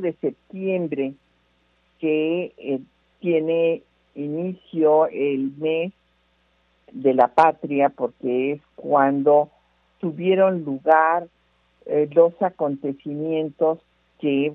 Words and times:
De 0.00 0.12
septiembre 0.14 1.14
que 1.98 2.52
eh, 2.56 2.80
tiene 3.20 3.82
inicio 4.14 5.06
el 5.06 5.52
mes 5.56 5.92
de 6.92 7.14
la 7.14 7.28
patria 7.28 7.88
porque 7.88 8.52
es 8.52 8.60
cuando 8.76 9.50
tuvieron 10.00 10.64
lugar 10.64 11.28
eh, 11.86 12.08
los 12.12 12.34
acontecimientos 12.42 13.78
que 14.18 14.54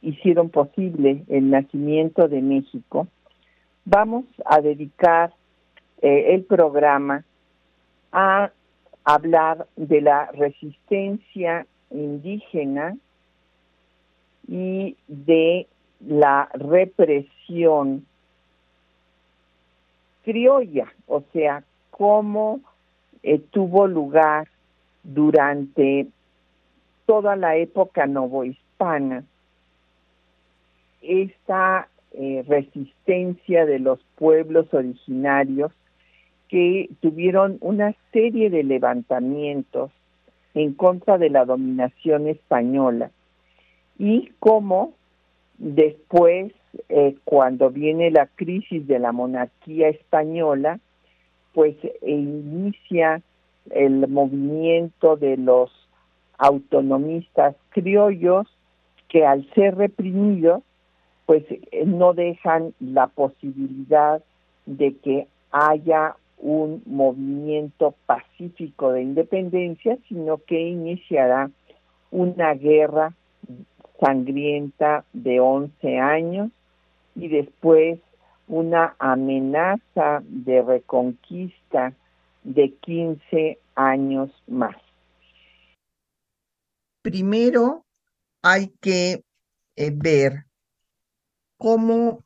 hicieron 0.00 0.50
posible 0.50 1.24
el 1.28 1.50
nacimiento 1.50 2.28
de 2.28 2.42
México, 2.42 3.08
vamos 3.84 4.24
a 4.44 4.60
dedicar 4.60 5.32
eh, 6.02 6.34
el 6.34 6.44
programa 6.44 7.24
a 8.12 8.50
hablar 9.04 9.66
de 9.76 10.00
la 10.00 10.30
resistencia 10.32 11.66
indígena 11.90 12.96
y 14.48 14.96
de 15.08 15.66
la 16.06 16.48
represión 16.54 18.06
criolla, 20.24 20.92
o 21.06 21.22
sea, 21.32 21.62
cómo 21.90 22.60
eh, 23.22 23.38
tuvo 23.38 23.86
lugar 23.86 24.48
durante 25.02 26.06
toda 27.06 27.36
la 27.36 27.56
época 27.56 28.06
novohispana 28.06 29.24
esta 31.02 31.88
eh, 32.12 32.44
resistencia 32.48 33.66
de 33.66 33.78
los 33.78 34.00
pueblos 34.16 34.72
originarios 34.72 35.72
que 36.48 36.88
tuvieron 37.00 37.58
una 37.60 37.94
serie 38.12 38.48
de 38.48 38.62
levantamientos 38.62 39.90
en 40.54 40.72
contra 40.72 41.18
de 41.18 41.30
la 41.30 41.44
dominación 41.44 42.28
española 42.28 43.10
y 43.98 44.32
cómo 44.40 44.94
después, 45.58 46.52
eh, 46.88 47.16
cuando 47.24 47.70
viene 47.70 48.10
la 48.10 48.26
crisis 48.26 48.86
de 48.86 48.98
la 48.98 49.12
monarquía 49.12 49.88
española, 49.88 50.80
pues 51.52 51.76
inicia 52.02 53.22
el 53.70 54.08
movimiento 54.08 55.16
de 55.16 55.36
los 55.36 55.70
autonomistas 56.38 57.54
criollos 57.70 58.46
que 59.08 59.24
al 59.24 59.48
ser 59.54 59.76
reprimidos, 59.76 60.62
pues 61.26 61.44
eh, 61.50 61.84
no 61.86 62.12
dejan 62.12 62.74
la 62.80 63.06
posibilidad 63.06 64.22
de 64.66 64.96
que 64.96 65.28
haya 65.52 66.16
un 66.38 66.82
movimiento 66.84 67.94
pacífico 68.06 68.92
de 68.92 69.02
independencia, 69.02 69.96
sino 70.08 70.38
que 70.38 70.60
iniciará 70.60 71.50
una 72.10 72.54
guerra 72.54 73.14
sangrienta 74.00 75.04
de 75.12 75.40
11 75.40 75.98
años 75.98 76.50
y 77.14 77.28
después 77.28 78.00
una 78.46 78.94
amenaza 78.98 80.22
de 80.24 80.62
reconquista 80.62 81.94
de 82.42 82.74
15 82.74 83.58
años 83.74 84.30
más. 84.46 84.76
Primero 87.02 87.84
hay 88.42 88.68
que 88.80 89.22
eh, 89.76 89.90
ver 89.94 90.44
cómo 91.56 92.24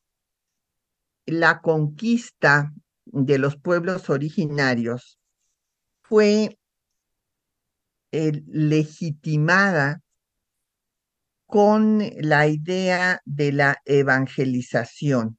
la 1.26 1.60
conquista 1.60 2.72
de 3.04 3.38
los 3.38 3.56
pueblos 3.56 4.10
originarios 4.10 5.18
fue 6.02 6.58
eh, 8.12 8.42
legitimada 8.46 10.00
con 11.48 12.03
la 12.20 12.47
idea 12.47 13.22
de 13.25 13.53
la 13.53 13.78
evangelización, 13.86 15.38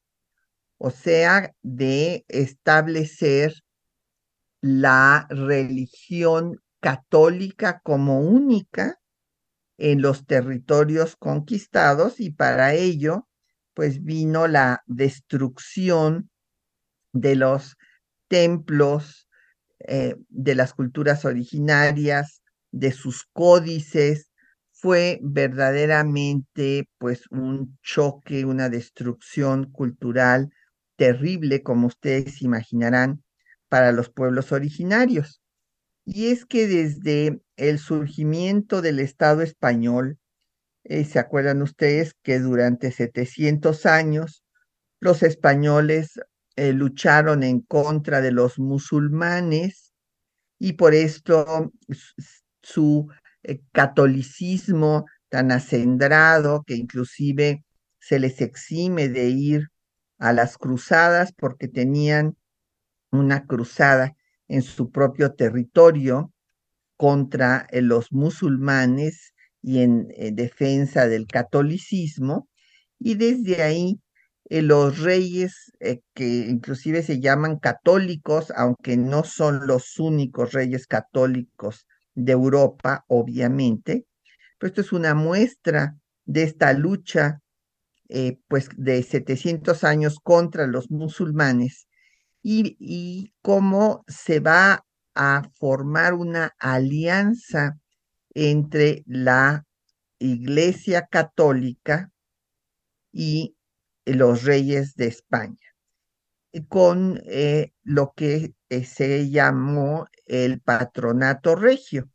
o 0.80 0.90
sea, 0.90 1.54
de 1.62 2.26
establecer 2.28 3.54
la 4.60 5.28
religión 5.30 6.58
católica 6.80 7.80
como 7.84 8.22
única 8.22 9.00
en 9.78 10.02
los 10.02 10.26
territorios 10.26 11.16
conquistados 11.16 12.20
y 12.20 12.32
para 12.32 12.74
ello 12.74 13.28
pues 13.76 14.04
vino 14.04 14.48
la 14.48 14.82
destrucción 14.88 16.32
de 17.14 17.36
los 17.36 17.78
templos 18.28 19.30
eh, 19.88 20.16
de 20.28 20.56
las 20.56 20.74
culturas 20.74 21.24
originarias, 21.24 22.42
de 22.72 22.92
sus 22.92 23.26
códices, 23.32 24.29
fue 24.82 25.20
verdaderamente 25.22 26.88
pues 26.98 27.24
un 27.32 27.78
choque, 27.84 28.46
una 28.46 28.70
destrucción 28.70 29.72
cultural 29.72 30.52
terrible, 30.96 31.64
como 31.64 31.88
ustedes 31.88 32.42
imaginarán, 32.42 33.22
para 33.68 33.92
los 33.92 34.10
pueblos 34.10 34.52
originarios. 34.52 35.42
Y 36.06 36.28
es 36.28 36.46
que 36.46 36.68
desde 36.68 37.42
el 37.58 37.78
surgimiento 37.78 38.82
del 38.82 39.00
Estado 39.00 39.42
español, 39.42 40.18
eh, 40.86 41.04
¿se 41.04 41.20
acuerdan 41.20 41.62
ustedes 41.62 42.16
que 42.24 42.40
durante 42.40 42.92
700 42.92 43.86
años 43.86 44.44
los 45.02 45.24
españoles 45.24 46.20
eh, 46.56 46.72
lucharon 46.72 47.44
en 47.44 47.60
contra 47.62 48.22
de 48.22 48.32
los 48.32 48.60
musulmanes 48.60 49.94
y 50.58 50.74
por 50.74 50.94
esto 50.94 51.72
su 52.62 53.10
eh, 53.50 53.62
catolicismo 53.72 55.06
tan 55.30 55.52
acendrado 55.52 56.64
que 56.66 56.76
inclusive 56.76 57.64
se 58.00 58.20
les 58.20 58.42
exime 58.42 59.10
de 59.10 59.30
ir 59.30 59.70
a 60.20 60.34
las 60.34 60.58
cruzadas 60.58 61.34
porque 61.34 61.68
tenían 61.68 62.38
una 63.12 63.46
cruzada 63.48 64.16
en 64.48 64.62
su 64.62 64.92
propio 64.92 65.34
territorio 65.34 66.32
contra 66.98 67.68
eh, 67.72 67.82
los 67.82 68.12
musulmanes 68.12 69.34
y 69.64 69.80
en 69.80 70.08
eh, 70.16 70.32
defensa 70.32 71.08
del 71.08 71.26
catolicismo. 71.28 72.48
Y 73.00 73.16
desde 73.16 73.64
ahí 73.64 74.00
los 74.50 75.00
reyes, 75.00 75.72
que 76.14 76.28
inclusive 76.50 77.04
se 77.04 77.20
llaman 77.20 77.58
católicos, 77.60 78.52
aunque 78.56 78.98
no 78.98 79.24
son 79.24 79.68
los 79.68 80.00
únicos 80.00 80.54
reyes 80.54 80.88
católicos 80.88 81.88
de 82.26 82.32
Europa, 82.34 83.06
obviamente, 83.08 84.06
pues 84.60 84.72
esto 84.72 84.82
es 84.82 84.92
una 84.92 85.14
muestra 85.16 85.98
de 86.26 86.44
esta 86.44 86.74
lucha, 86.74 87.42
eh, 88.10 88.40
pues 88.48 88.70
de 88.76 89.04
700 89.04 89.84
años 89.84 90.20
contra 90.22 90.68
los 90.68 90.92
musulmanes 90.92 91.88
y, 92.42 92.76
y 92.80 93.34
cómo 93.42 94.04
se 94.08 94.40
va 94.40 94.86
a 95.16 95.44
formar 95.54 96.14
una 96.14 96.54
alianza 96.60 97.78
entre 98.34 99.04
la 99.06 99.66
Iglesia 100.20 101.08
Católica 101.10 102.12
y 103.12 103.56
los 104.06 104.44
reyes 104.44 104.96
de 104.96 105.08
España, 105.08 105.76
con 106.68 107.22
eh, 107.26 107.74
lo 107.84 108.14
que 108.16 108.54
se 108.70 109.30
llamó 109.30 110.08
el 110.26 110.62
patronato 110.62 111.56
regio, 111.56 112.10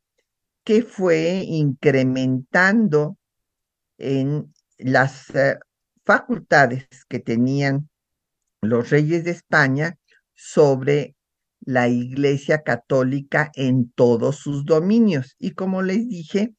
que 0.63 0.83
fue 0.83 1.45
incrementando 1.47 3.19
en 3.99 4.53
las 4.79 5.33
facultades 6.05 6.87
que 7.09 7.19
tenían 7.19 7.89
los 8.63 8.91
reyes 8.91 9.25
de 9.25 9.33
España 9.33 9.99
sobre 10.35 11.17
la 11.61 11.89
Iglesia 11.89 12.63
Católica 12.63 13.51
en 13.55 13.91
todos 13.91 14.37
sus 14.37 14.65
dominios. 14.65 15.37
Y 15.39 15.53
como 15.53 15.83
les 15.83 16.09
dije, 16.09 16.55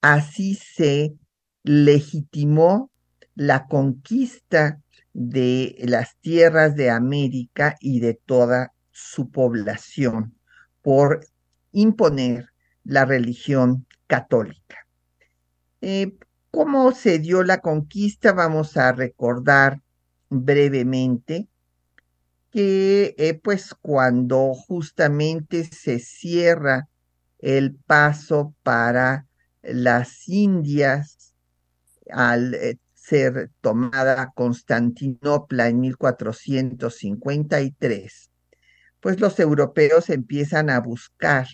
así 0.00 0.54
se 0.54 1.14
legitimó 1.62 2.90
la 3.34 3.66
conquista 3.66 4.80
de 5.12 5.76
las 5.80 6.16
tierras 6.20 6.76
de 6.76 6.90
América 6.90 7.76
y 7.80 8.00
de 8.00 8.14
toda 8.14 8.72
su 9.00 9.30
población 9.30 10.34
por 10.82 11.26
imponer 11.72 12.50
la 12.84 13.04
religión 13.04 13.86
católica. 14.06 14.86
Eh, 15.80 16.16
¿Cómo 16.50 16.92
se 16.92 17.18
dio 17.18 17.42
la 17.44 17.60
conquista? 17.60 18.32
Vamos 18.32 18.76
a 18.76 18.92
recordar 18.92 19.80
brevemente 20.28 21.48
que 22.50 23.14
eh, 23.18 23.34
pues 23.34 23.74
cuando 23.74 24.54
justamente 24.54 25.64
se 25.64 25.98
cierra 26.00 26.88
el 27.38 27.76
paso 27.76 28.54
para 28.62 29.26
las 29.62 30.28
Indias 30.28 31.34
al 32.10 32.54
eh, 32.54 32.78
ser 32.94 33.50
tomada 33.60 34.32
Constantinopla 34.34 35.68
en 35.68 35.80
1453, 35.80 38.29
pues 39.00 39.20
los 39.20 39.38
europeos 39.40 40.10
empiezan 40.10 40.70
a 40.70 40.80
buscar 40.80 41.46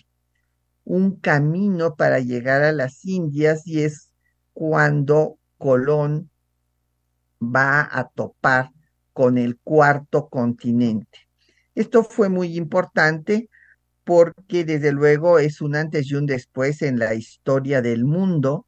un 0.83 1.17
camino 1.17 1.95
para 1.95 2.19
llegar 2.19 2.63
a 2.63 2.71
las 2.71 3.03
Indias 3.05 3.65
y 3.65 3.83
es 3.83 4.11
cuando 4.53 5.37
Colón 5.57 6.29
va 7.41 7.87
a 7.91 8.09
topar 8.09 8.71
con 9.13 9.37
el 9.37 9.57
cuarto 9.57 10.29
continente. 10.29 11.27
Esto 11.75 12.03
fue 12.03 12.29
muy 12.29 12.55
importante 12.55 13.49
porque 14.03 14.63
desde 14.63 14.91
luego 14.91 15.39
es 15.39 15.61
un 15.61 15.75
antes 15.75 16.09
y 16.09 16.15
un 16.15 16.25
después 16.25 16.81
en 16.81 16.99
la 16.99 17.13
historia 17.13 17.81
del 17.81 18.05
mundo. 18.05 18.65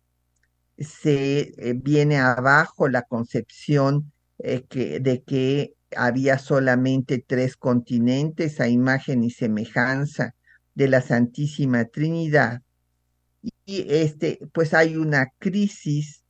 Se 0.78 1.54
eh, 1.58 1.74
viene 1.74 2.20
abajo 2.20 2.90
la 2.90 3.04
concepción 3.04 4.12
eh, 4.40 4.66
de 5.02 5.24
que 5.24 5.76
había 5.96 6.40
solamente 6.40 7.24
tres 7.26 7.58
continentes 7.58 8.60
a 8.60 8.68
imagen 8.68 9.24
y 9.24 9.32
semejanza 9.32 10.36
de 10.76 10.88
la 10.88 11.02
Santísima 11.02 11.86
Trinidad. 11.86 12.62
Y 13.66 13.86
este, 13.90 14.40
pues 14.54 14.74
hay 14.74 14.96
una 14.98 15.32
crisis 15.40 16.24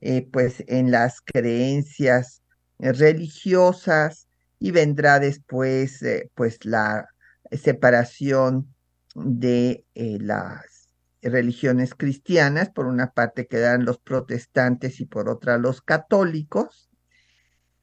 eh, 0.00 0.28
pues 0.30 0.62
en 0.66 0.90
las 0.90 1.20
creencias 1.20 2.42
religiosas 2.78 4.28
y 4.58 4.70
vendrá 4.70 5.18
después 5.18 6.02
eh, 6.02 6.30
pues 6.34 6.64
la 6.64 7.08
separación 7.50 8.74
de 9.14 9.84
eh, 9.94 10.18
las 10.20 10.88
religiones 11.22 11.94
cristianas, 11.94 12.70
por 12.70 12.86
una 12.86 13.12
parte 13.12 13.46
quedan 13.46 13.84
los 13.84 13.98
protestantes 13.98 15.00
y 15.00 15.06
por 15.06 15.28
otra 15.28 15.58
los 15.58 15.80
católicos, 15.80 16.85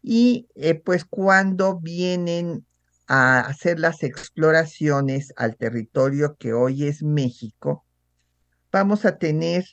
y 0.03 0.47
pues 0.83 1.05
cuando 1.05 1.79
vienen 1.79 2.65
a 3.07 3.39
hacer 3.39 3.79
las 3.79 4.03
exploraciones 4.03 5.33
al 5.37 5.55
territorio 5.55 6.35
que 6.37 6.53
hoy 6.53 6.85
es 6.85 7.01
México, 7.01 7.85
vamos 8.71 9.05
a 9.05 9.17
tener 9.17 9.65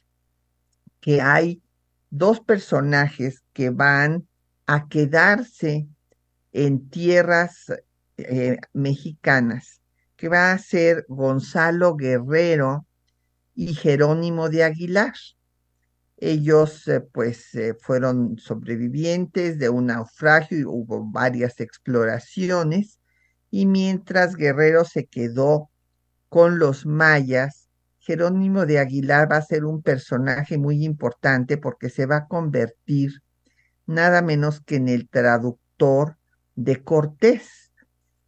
que 1.01 1.21
hay 1.21 1.63
dos 2.11 2.41
personajes 2.41 3.43
que 3.53 3.71
van 3.71 4.29
a 4.67 4.89
quedarse 4.89 5.89
en 6.53 6.89
tierras 6.91 7.73
eh, 8.19 8.59
mexicanas, 8.73 9.81
que 10.17 10.29
va 10.29 10.53
a 10.53 10.59
ser 10.59 11.07
Gonzalo 11.09 11.97
Guerrero 11.97 12.87
y 13.55 13.75
Jerónimo 13.75 14.49
de 14.49 14.65
Aguilar. 14.65 15.15
Ellos 16.23 16.87
eh, 16.87 17.01
pues 17.01 17.55
eh, 17.55 17.75
fueron 17.81 18.37
sobrevivientes 18.37 19.59
de 19.59 19.71
un 19.71 19.87
naufragio 19.87 20.59
y 20.59 20.65
hubo 20.65 21.03
varias 21.11 21.61
exploraciones 21.61 23.01
y 23.51 23.65
mientras 23.65 24.37
Guerrero 24.37 24.85
se 24.85 25.07
quedó 25.07 25.71
con 26.29 26.59
los 26.59 26.85
mayas, 26.85 27.69
Jerónimo 27.99 28.67
de 28.67 28.79
Aguilar 28.79 29.33
va 29.33 29.39
a 29.39 29.43
ser 29.43 29.65
un 29.65 29.83
personaje 29.83 30.59
muy 30.59 30.85
importante 30.85 31.57
porque 31.57 31.89
se 31.89 32.07
va 32.07 32.17
a 32.17 32.29
convertir 32.29 33.23
nada 33.87 34.21
menos 34.21 34.61
que 34.61 34.77
en 34.77 34.89
el 34.89 35.09
traductor 35.09 36.19
de 36.55 36.85
Cortés. 36.85 37.73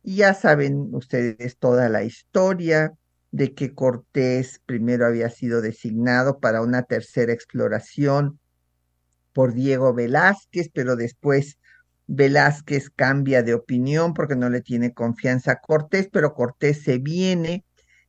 Y 0.03 0.17
ya 0.17 0.35
saben 0.35 0.89
ustedes 0.94 1.59
toda 1.59 1.89
la 1.89 2.03
historia 2.05 2.94
de 3.32 3.55
que 3.55 3.75
Cortés 3.75 4.61
primero 4.67 5.06
había 5.06 5.31
sido 5.31 5.62
designado 5.62 6.38
para 6.38 6.62
una 6.62 6.82
tercera 6.84 7.32
exploración 7.32 8.38
por 9.32 9.55
Diego 9.55 9.94
Velázquez, 9.94 10.70
pero 10.73 10.96
después 10.96 11.58
Velázquez 12.06 12.90
cambia 12.90 13.43
de 13.43 13.55
opinión 13.55 14.12
porque 14.12 14.37
no 14.37 14.50
le 14.50 14.61
tiene 14.61 14.93
confianza 14.93 15.52
a 15.52 15.61
Cortés, 15.61 16.08
pero 16.12 16.34
Cortés 16.34 16.82
se 16.82 16.99
viene 16.99 17.64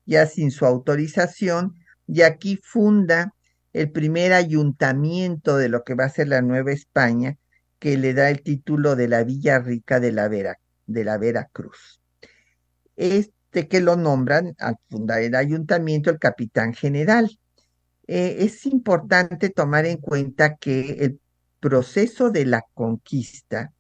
ya 0.06 0.26
sin 0.26 0.52
su 0.52 0.66
autorización, 0.66 1.76
y 2.06 2.24
aquí 2.24 2.60
funda 2.62 3.34
el 3.72 3.90
primer 3.92 4.34
ayuntamiento 4.34 5.56
de 5.56 5.70
lo 5.70 5.86
que 5.86 5.96
va 5.96 6.04
a 6.04 6.10
ser 6.10 6.28
la 6.28 6.42
Nueva 6.42 6.74
España, 6.74 7.38
que 7.80 7.98
le 7.98 8.14
da 8.14 8.30
el 8.30 8.44
título 8.44 8.98
de 8.98 9.08
la 9.08 9.24
Villa 9.24 9.60
Rica 9.60 10.02
de 10.02 10.12
la, 10.12 10.28
Vera, 10.28 10.60
de 10.86 11.06
la 11.06 11.18
Veracruz. 11.18 12.02
Este 13.54 13.68
que 13.68 13.82
lo 13.82 13.96
nombran 13.96 14.56
al 14.58 14.78
fundar 14.90 15.22
el 15.22 15.36
ayuntamiento 15.36 16.10
el 16.10 16.18
capitán 16.18 16.74
general. 16.74 17.38
Eh, 18.08 18.38
es 18.40 18.66
importante 18.66 19.52
tomar 19.52 19.86
en 19.86 19.98
cuenta 19.98 20.56
que 20.56 20.98
el 21.02 21.20
proceso 21.60 22.32
de 22.32 22.48
la 22.48 22.64
conquista 22.74 23.72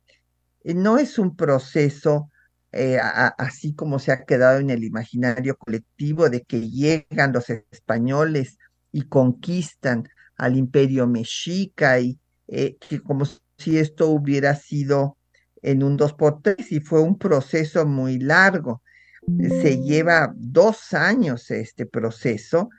eh, 0.64 0.76
no 0.76 1.00
es 1.00 1.18
un 1.18 1.36
proceso 1.36 2.30
eh, 2.72 3.00
así 3.02 3.74
como 3.74 3.98
se 3.98 4.12
ha 4.12 4.26
quedado 4.26 4.60
en 4.60 4.70
el 4.70 4.84
imaginario 4.84 5.58
colectivo 5.58 6.30
de 6.30 6.44
que 6.44 6.70
llegan 6.70 7.34
los 7.34 7.50
españoles 7.50 8.60
y 8.92 9.08
conquistan 9.08 10.08
al 10.38 10.56
imperio 10.56 11.08
mexica 11.08 12.00
y 12.00 12.20
que 12.48 13.02
como 13.04 13.26
si 13.58 13.80
esto 13.80 14.10
hubiera 14.10 14.54
sido 14.54 15.18
en 15.64 15.82
un 15.82 15.98
dos 15.98 16.14
por 16.14 16.44
tres 16.44 16.72
y 16.72 16.80
fue 16.80 17.02
un 17.02 17.18
proceso 17.18 17.88
muy 17.88 18.20
largo. 18.20 18.83
Se 19.28 19.82
lleva 19.82 20.34
dos 20.36 20.94
años 20.94 21.50
este 21.52 21.86
proceso. 21.86 22.70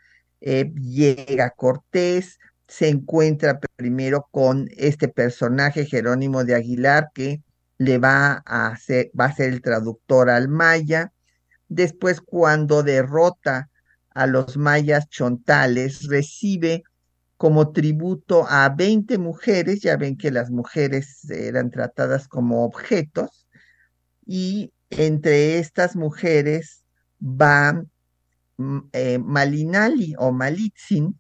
Eh, 0.41 0.73
llega 0.75 1.51
Cortés, 1.51 2.39
se 2.69 2.89
encuentra 2.89 3.59
primero 3.77 4.29
con 4.31 4.69
este 4.77 5.09
personaje 5.09 5.87
Jerónimo 5.87 6.45
de 6.45 6.55
Aguilar 6.55 7.11
que 7.15 7.43
le 7.79 7.99
va 7.99 8.43
a 8.45 8.69
hacer, 8.69 9.11
va 9.19 9.27
a 9.27 9.35
ser 9.35 9.53
el 9.53 9.63
traductor 9.63 10.29
al 10.29 10.49
maya. 10.49 11.13
Después, 11.69 12.21
cuando 12.21 12.83
derrota 12.83 13.71
a 14.11 14.27
los 14.27 14.57
mayas 14.57 15.09
chontales, 15.09 16.07
recibe 16.09 16.85
como 17.37 17.73
tributo 17.73 18.47
a 18.49 18.69
20 18.69 19.19
mujeres, 19.19 19.81
ya 19.81 19.97
ven 19.97 20.17
que 20.17 20.31
las 20.31 20.51
mujeres 20.51 21.29
eran 21.31 21.71
tratadas 21.71 22.29
como 22.29 22.65
objetos, 22.65 23.49
y 24.27 24.74
entre 24.97 25.59
estas 25.59 25.97
mujeres 25.97 26.85
va 27.21 27.85
mm, 28.57 28.79
eh, 28.93 29.19
Malinali 29.19 30.15
o 30.19 30.33
Malitzin, 30.33 31.19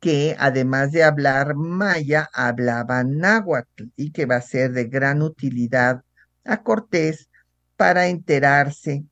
que 0.00 0.34
además 0.38 0.92
de 0.92 1.04
hablar 1.04 1.54
maya, 1.54 2.28
hablaba 2.32 3.04
náhuatl 3.04 3.84
y 3.96 4.10
que 4.10 4.26
va 4.26 4.36
a 4.36 4.42
ser 4.42 4.72
de 4.72 4.84
gran 4.84 5.22
utilidad 5.22 6.02
a 6.44 6.62
Cortés 6.62 7.28
para 7.76 8.08
enterarse 8.08 9.04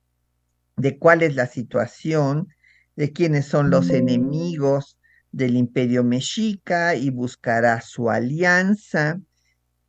de 0.77 0.99
cuál 0.99 1.23
es 1.23 1.37
la 1.37 1.47
situación, 1.47 2.49
de 2.97 3.13
quiénes 3.13 3.47
son 3.47 3.71
los 3.71 3.91
enemigos 3.91 4.99
del 5.33 5.57
imperio 5.57 6.03
mexica 6.03 6.95
y 6.97 7.11
buscará 7.11 7.81
su 7.81 8.11
alianza. 8.11 9.21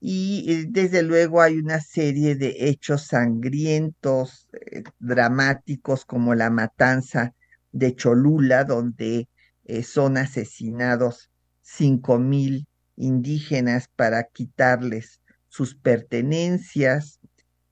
Y 0.03 0.51
eh, 0.51 0.65
desde 0.67 1.03
luego 1.03 1.41
hay 1.41 1.60
una 1.60 1.79
serie 1.79 2.36
de 2.36 2.55
hechos 2.58 3.05
sangrientos, 3.05 4.50
eh, 4.53 4.84
dramáticos, 4.98 6.05
como 6.05 6.34
la 6.34 6.50
matanza 6.50 7.36
de 7.72 7.96
Cholula, 7.96 8.63
donde 8.63 9.29
eh, 9.63 9.84
son 9.84 10.17
asesinados 10.17 11.29
cinco 11.62 12.17
mil 12.17 12.67
indígenas 12.98 13.89
para 13.96 14.24
quitarles 14.24 15.22
sus 15.48 15.75
pertenencias 15.75 17.20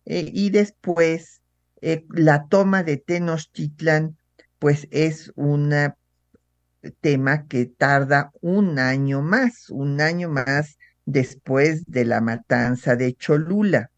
y 0.06 0.50
después 0.50 1.42
la 2.10 2.48
toma 2.48 2.84
de 2.84 2.98
Tenochtitlan, 2.98 4.18
pues 4.58 4.88
es 4.90 5.32
un 5.36 5.72
tema 7.00 7.46
que 7.48 7.68
tarda 7.68 8.32
un 8.42 8.80
año 8.80 9.22
más, 9.22 9.70
un 9.70 10.02
año 10.02 10.30
más 10.30 10.79
después 11.12 11.86
de 11.86 12.06
la 12.06 12.22
matanza 12.22 12.96
de 12.96 13.14
Cholula. 13.16 13.92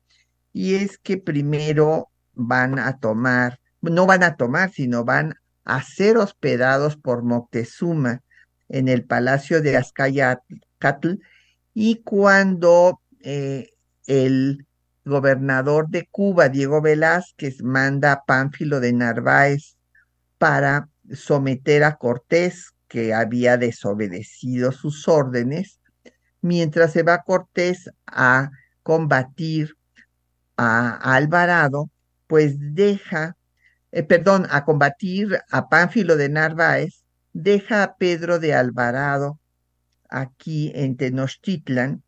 Y 0.53 0.75
es 0.75 0.98
que 0.98 1.18
primero 1.18 2.10
van 2.34 2.80
a 2.80 3.00
tomar, 3.00 3.60
no 3.82 4.06
van 4.06 4.24
a 4.24 4.36
tomar, 4.36 4.72
sino 4.72 5.03
van 5.03 5.36
a 5.65 5.84
ser 5.84 6.18
hospedados 6.18 6.98
por 6.98 7.24
Moctezuma 7.24 8.22
en 8.70 8.88
el 8.88 9.03
palacio 9.03 9.62
de 9.62 9.77
Azcayatl 9.77 11.15
y 11.74 12.01
cuando 12.03 13.01
eh, 13.20 13.70
el 14.08 14.65
gobernador 15.06 15.89
de 15.89 16.08
Cuba, 16.10 16.50
Diego 16.50 16.82
Velázquez, 16.82 17.62
manda 17.63 18.12
a 18.12 18.24
Pánfilo 18.25 18.80
de 18.80 18.94
Narváez 18.94 19.77
para 20.38 20.89
someter 21.13 21.84
a 21.84 21.98
Cortés, 21.98 22.74
que 22.88 23.13
había 23.13 23.58
desobedecido 23.58 24.72
sus 24.72 25.08
órdenes, 25.08 25.81
mientras 26.42 26.92
se 26.92 27.04
va 27.04 27.24
Cortés 27.24 27.90
a 28.08 28.52
combatir 28.84 29.76
a, 30.58 31.16
Alvarado, 31.16 31.90
pues 32.28 32.56
deja, 32.58 33.38
eh, 33.92 34.04
perdón, 34.04 34.48
a 34.50 34.66
combatir 34.66 35.40
a 35.50 35.70
Pánfilo 35.70 36.18
de 36.18 36.30
Narváez, 36.30 37.04
deja 37.34 37.84
a 37.84 37.96
Pedro 37.96 38.40
de 38.40 38.54
Alvarado 38.54 39.40
aquí 40.10 40.72
en 40.76 40.98
Tenochtitlan, 40.98 42.04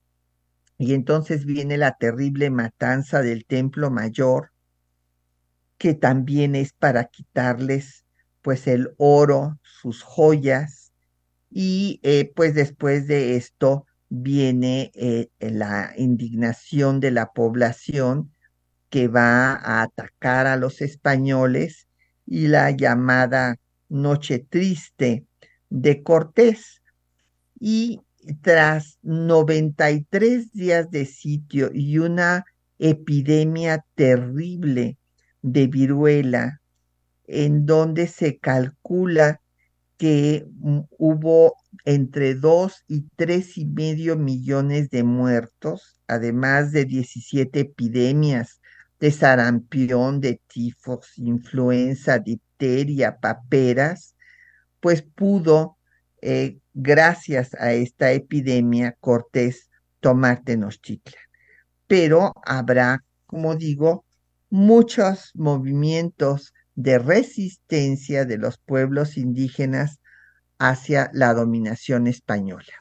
y 0.78 0.94
entonces 0.94 1.46
viene 1.46 1.78
la 1.78 1.94
terrible 1.94 2.50
matanza 2.50 3.22
del 3.22 3.46
Templo 3.46 3.90
Mayor, 3.90 4.52
que 5.78 5.94
también 5.94 6.56
es 6.56 6.74
para 6.74 7.06
quitarles 7.06 8.04
pues 8.42 8.68
el 8.68 8.94
oro, 8.98 9.60
sus 9.62 10.02
joyas, 10.04 10.92
y 11.50 12.00
eh, 12.04 12.32
pues 12.36 12.56
después 12.56 13.08
de 13.08 13.36
esto 13.38 13.86
viene 14.16 14.92
eh, 14.94 15.30
la 15.40 15.92
indignación 15.98 17.00
de 17.00 17.10
la 17.10 17.32
población 17.32 18.32
que 18.92 19.08
va 19.08 19.54
a 19.54 19.82
atacar 19.82 20.46
a 20.46 20.56
los 20.56 20.82
españoles 20.82 21.88
y 22.28 22.48
la 22.48 22.70
llamada 22.70 23.58
Noche 23.90 24.46
Triste 24.48 25.26
de 25.72 26.04
Cortés. 26.04 26.84
Y 27.60 28.02
tras 28.44 29.00
93 29.02 30.54
días 30.54 30.92
de 30.92 31.08
sitio 31.08 31.72
y 31.74 31.98
una 31.98 32.46
epidemia 32.78 33.84
terrible 33.96 35.00
de 35.42 35.66
viruela, 35.66 36.62
en 37.26 37.66
donde 37.66 38.06
se 38.06 38.38
calcula 38.38 39.42
que 39.98 40.46
mm, 40.60 40.82
hubo 41.00 41.56
entre 41.86 42.36
dos 42.36 42.84
y 42.88 43.08
tres 43.16 43.58
y 43.58 43.66
medio 43.66 44.16
millones 44.18 44.90
de 44.90 45.04
muertos, 45.04 46.00
además 46.08 46.72
de 46.72 46.86
17 46.86 47.60
epidemias 47.60 48.60
de 49.00 49.12
sarampión, 49.12 50.22
de 50.22 50.40
tifos, 50.48 51.18
influenza, 51.18 52.20
difteria, 52.20 53.18
paperas, 53.20 54.16
pues 54.80 55.02
pudo, 55.02 55.78
eh, 56.22 56.60
gracias 56.74 57.54
a 57.56 57.74
esta 57.74 58.12
epidemia, 58.14 58.96
Cortés 59.00 59.70
tomar 60.00 60.44
Tenochtitlan. 60.44 61.22
Pero 61.88 62.34
habrá, 62.46 63.04
como 63.26 63.56
digo, 63.56 64.06
muchos 64.50 65.32
movimientos 65.34 66.54
de 66.76 66.98
resistencia 66.98 68.26
de 68.26 68.38
los 68.38 68.58
pueblos 68.58 69.18
indígenas 69.18 70.00
hacia 70.60 71.10
la 71.14 71.34
dominación 71.34 72.08
española. 72.08 72.74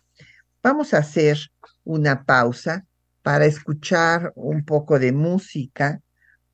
Vamos 0.63 0.95
a 0.95 0.99
hacer 0.99 1.39
una 1.85 2.25
pausa 2.25 2.87
para 3.23 3.47
escuchar 3.47 4.33
un 4.35 4.65
poco 4.65 4.99
de 4.99 5.13
música. 5.13 6.01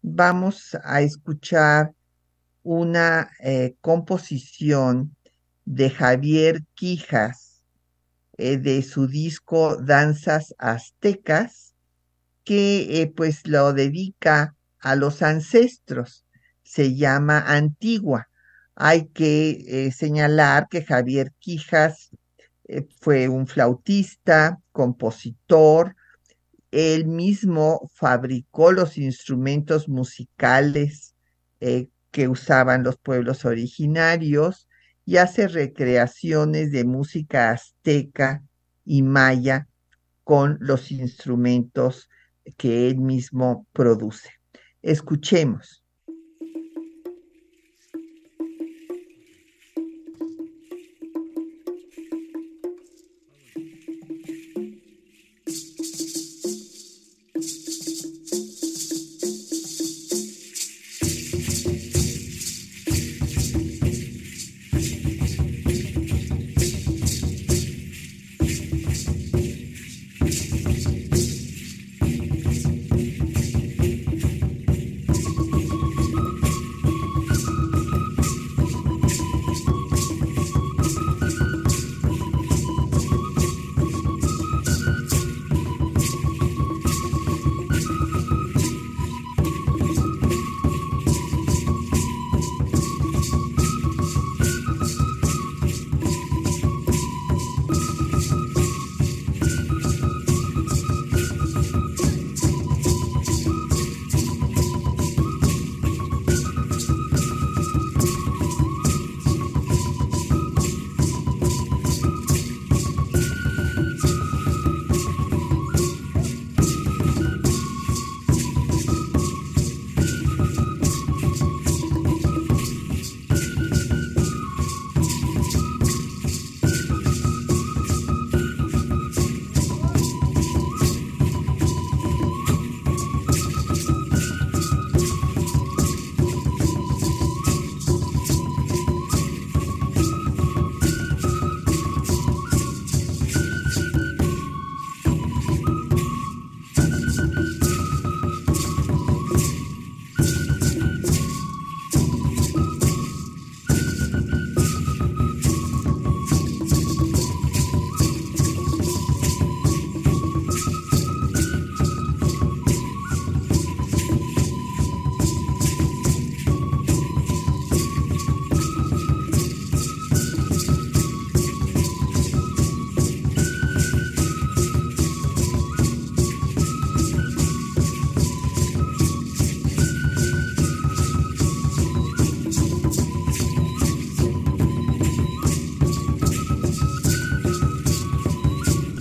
Vamos 0.03 0.77
a 0.83 1.01
escuchar 1.03 1.93
una 2.63 3.31
eh, 3.41 3.75
composición 3.81 5.17
de 5.65 5.91
Javier 5.91 6.63
Quijas 6.75 7.63
eh, 8.37 8.57
de 8.57 8.83
su 8.83 9.07
disco 9.07 9.77
Danzas 9.77 10.55
Aztecas, 10.59 11.75
que 12.45 13.03
eh, 13.03 13.13
pues 13.15 13.47
lo 13.47 13.73
dedica 13.73 14.55
a 14.81 14.95
los 14.95 15.23
ancestros 15.23 16.25
se 16.69 16.95
llama 16.95 17.41
Antigua. 17.47 18.28
Hay 18.81 19.09
que 19.09 19.65
eh, 19.67 19.91
señalar 19.91 20.69
que 20.71 20.85
Javier 20.85 21.33
Quijas 21.41 22.11
eh, 22.69 22.87
fue 23.01 23.27
un 23.27 23.49
flautista, 23.49 24.61
compositor, 24.71 25.97
él 26.71 27.07
mismo 27.07 27.91
fabricó 27.93 28.71
los 28.71 28.97
instrumentos 28.97 29.89
musicales 29.89 31.17
eh, 31.59 31.89
que 32.13 32.29
usaban 32.29 32.85
los 32.85 32.97
pueblos 32.99 33.45
originarios 33.45 34.69
y 35.05 35.17
hace 35.17 35.49
recreaciones 35.49 36.71
de 36.71 36.85
música 36.85 37.51
azteca 37.51 38.45
y 38.85 39.03
maya 39.03 39.67
con 40.23 40.57
los 40.61 40.93
instrumentos 40.93 42.09
que 42.57 42.87
él 42.87 42.99
mismo 42.99 43.67
produce. 43.73 44.31
Escuchemos. 44.83 45.83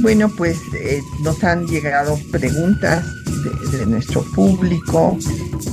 Bueno, 0.07 0.29
pues 0.37 0.61
eh, 0.73 1.01
nos 1.21 1.43
han 1.43 1.67
llegado 1.67 2.17
preguntas 2.31 3.05
de, 3.73 3.85
nuestro 3.87 4.23
público 4.33 5.17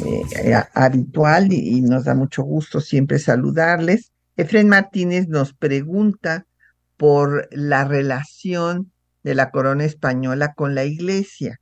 eh, 0.04 0.60
habitual 0.74 1.52
y, 1.52 1.80
nos 1.82 2.02
da 2.02 2.16
mucho 2.16 2.42
gusto 2.42 2.80
siempre 2.80 3.20
saludarles. 3.20 4.10
Efren 4.36 4.68
Martínez 4.68 5.28
nos 5.28 5.54
pregunta 5.54 6.46
por 6.96 7.48
la 7.52 7.84
relación 7.84 8.90
de 9.22 9.36
la 9.36 9.52
corona 9.52 9.84
española 9.84 10.52
con 10.54 10.74
la 10.74 10.84
iglesia. 10.84 11.60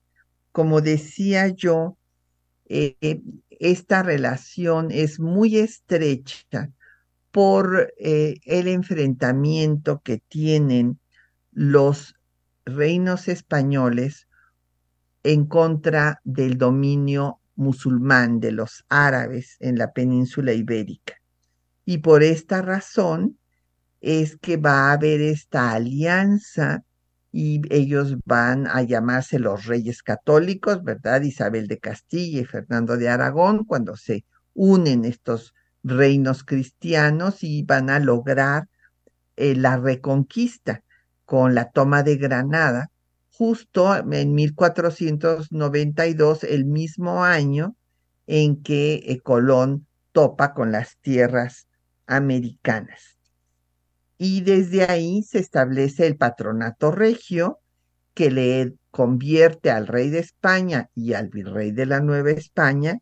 Como 0.51 0.81
decía 0.81 1.49
yo, 1.49 1.99
eh, 2.71 3.21
esta 3.51 4.03
relación 4.03 4.91
es 4.91 5.21
muy 5.21 5.59
estrecha 5.59 6.71
por 7.33 7.93
el 7.99 8.69
enfrentamiento 8.69 10.01
que 10.03 10.23
tienen 10.27 10.99
los 11.51 12.15
reinos 12.65 13.29
españoles 13.29 14.29
en 15.23 15.47
contra 15.47 16.21
del 16.25 16.59
dominio 16.59 17.41
musulmán 17.55 18.41
de 18.41 18.53
los 18.53 18.85
árabes 18.89 19.57
en 19.61 19.79
la 19.79 19.93
península 19.93 20.53
ibérica. 20.53 21.15
Y 21.85 21.99
por 21.99 22.23
esta 22.23 22.63
razón 22.63 23.39
es 24.01 24.37
que 24.37 24.57
va 24.57 24.91
a 24.91 24.93
haber 24.93 25.21
esta 25.21 25.73
alianza 25.73 26.85
y 27.31 27.63
ellos 27.75 28.17
van 28.25 28.67
a 28.67 28.83
llamarse 28.83 29.39
los 29.39 29.65
reyes 29.65 30.03
católicos, 30.03 30.83
¿verdad? 30.83 31.23
Isabel 31.23 31.67
de 31.67 31.79
Castilla 31.79 32.41
y 32.41 32.45
Fernando 32.45 32.97
de 32.97 33.09
Aragón, 33.09 33.65
cuando 33.65 33.97
se 33.97 34.25
unen 34.55 35.05
estos 35.05 35.55
reinos 35.83 36.45
cristianos 36.45 37.43
y 37.43 37.63
van 37.63 37.91
a 37.91 37.99
lograr 38.01 38.69
eh, 39.37 39.55
la 39.57 39.79
reconquista 39.79 40.83
con 41.33 41.55
la 41.55 41.71
toma 41.71 42.03
de 42.03 42.19
Granada, 42.19 42.91
justo 43.31 43.97
en 43.97 44.35
1492, 44.35 46.45
el 46.45 46.67
mismo 46.67 47.25
año 47.25 47.75
en 48.27 48.63
que 48.63 48.97
eh, 48.97 49.19
Colón 49.21 49.87
topa 50.13 50.53
con 50.53 50.73
las 50.73 50.99
tierras 50.99 51.69
americanas. 52.07 53.17
Y 54.19 54.43
desde 54.43 54.85
ahí 54.85 55.23
se 55.23 55.39
establece 55.39 56.07
el 56.07 56.19
patronato 56.19 56.91
regio 56.91 57.61
que 58.13 58.31
le 58.31 58.75
convierte 58.91 59.71
al 59.71 59.87
rey 59.87 60.11
de 60.11 60.19
España 60.19 60.91
y 60.95 61.15
al 61.15 61.31
virrey 61.31 61.71
de 61.71 61.87
la 61.87 62.01
Nueva 62.01 62.33
España 62.33 62.99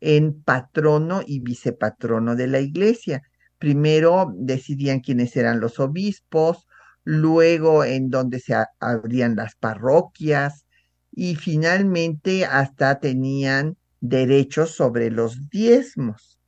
en 0.00 0.42
patrono 0.42 1.20
y 1.26 1.40
vicepatrono 1.40 2.34
de 2.34 2.46
la 2.46 2.60
iglesia. 2.60 3.20
Primero 3.58 4.32
decidían 4.34 5.00
quiénes 5.00 5.36
eran 5.36 5.60
los 5.60 5.80
obispos, 5.80 6.66
luego 7.04 7.84
en 7.84 8.08
donde 8.08 8.40
se 8.40 8.54
abrían 8.80 9.36
las 9.36 9.54
parroquias 9.56 10.64
y 11.12 11.36
finalmente 11.36 12.44
hasta 12.44 12.98
tenían 12.98 13.76
derechos 14.00 14.72
sobre 14.72 15.10
los 15.10 15.48
diezmos. 15.50 16.38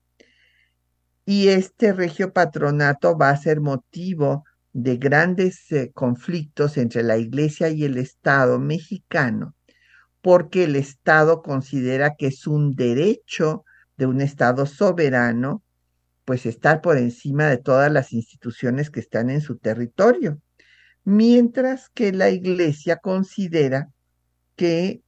Y 1.24 1.48
este 1.48 1.92
regio 1.92 2.32
patronato 2.32 3.16
va 3.16 3.30
a 3.30 3.36
ser 3.36 3.60
motivo 3.60 4.44
de 4.72 4.96
grandes 4.96 5.70
eh, 5.72 5.90
conflictos 5.94 6.76
entre 6.76 7.02
la 7.02 7.18
Iglesia 7.18 7.68
y 7.70 7.84
el 7.84 7.98
Estado 7.98 8.58
mexicano, 8.58 9.54
porque 10.20 10.64
el 10.64 10.76
Estado 10.76 11.42
considera 11.42 12.14
que 12.16 12.28
es 12.28 12.46
un 12.46 12.74
derecho 12.74 13.64
de 13.96 14.06
un 14.06 14.20
Estado 14.20 14.66
soberano, 14.66 15.62
pues 16.24 16.46
estar 16.46 16.80
por 16.80 16.98
encima 16.98 17.46
de 17.46 17.58
todas 17.58 17.90
las 17.90 18.12
instituciones 18.12 18.90
que 18.90 19.00
están 19.00 19.30
en 19.30 19.40
su 19.40 19.56
territorio 19.56 20.40
mientras 21.06 21.88
que 21.90 22.12
la 22.12 22.30
iglesia 22.30 22.96
considera 22.96 23.90
que 24.56 25.02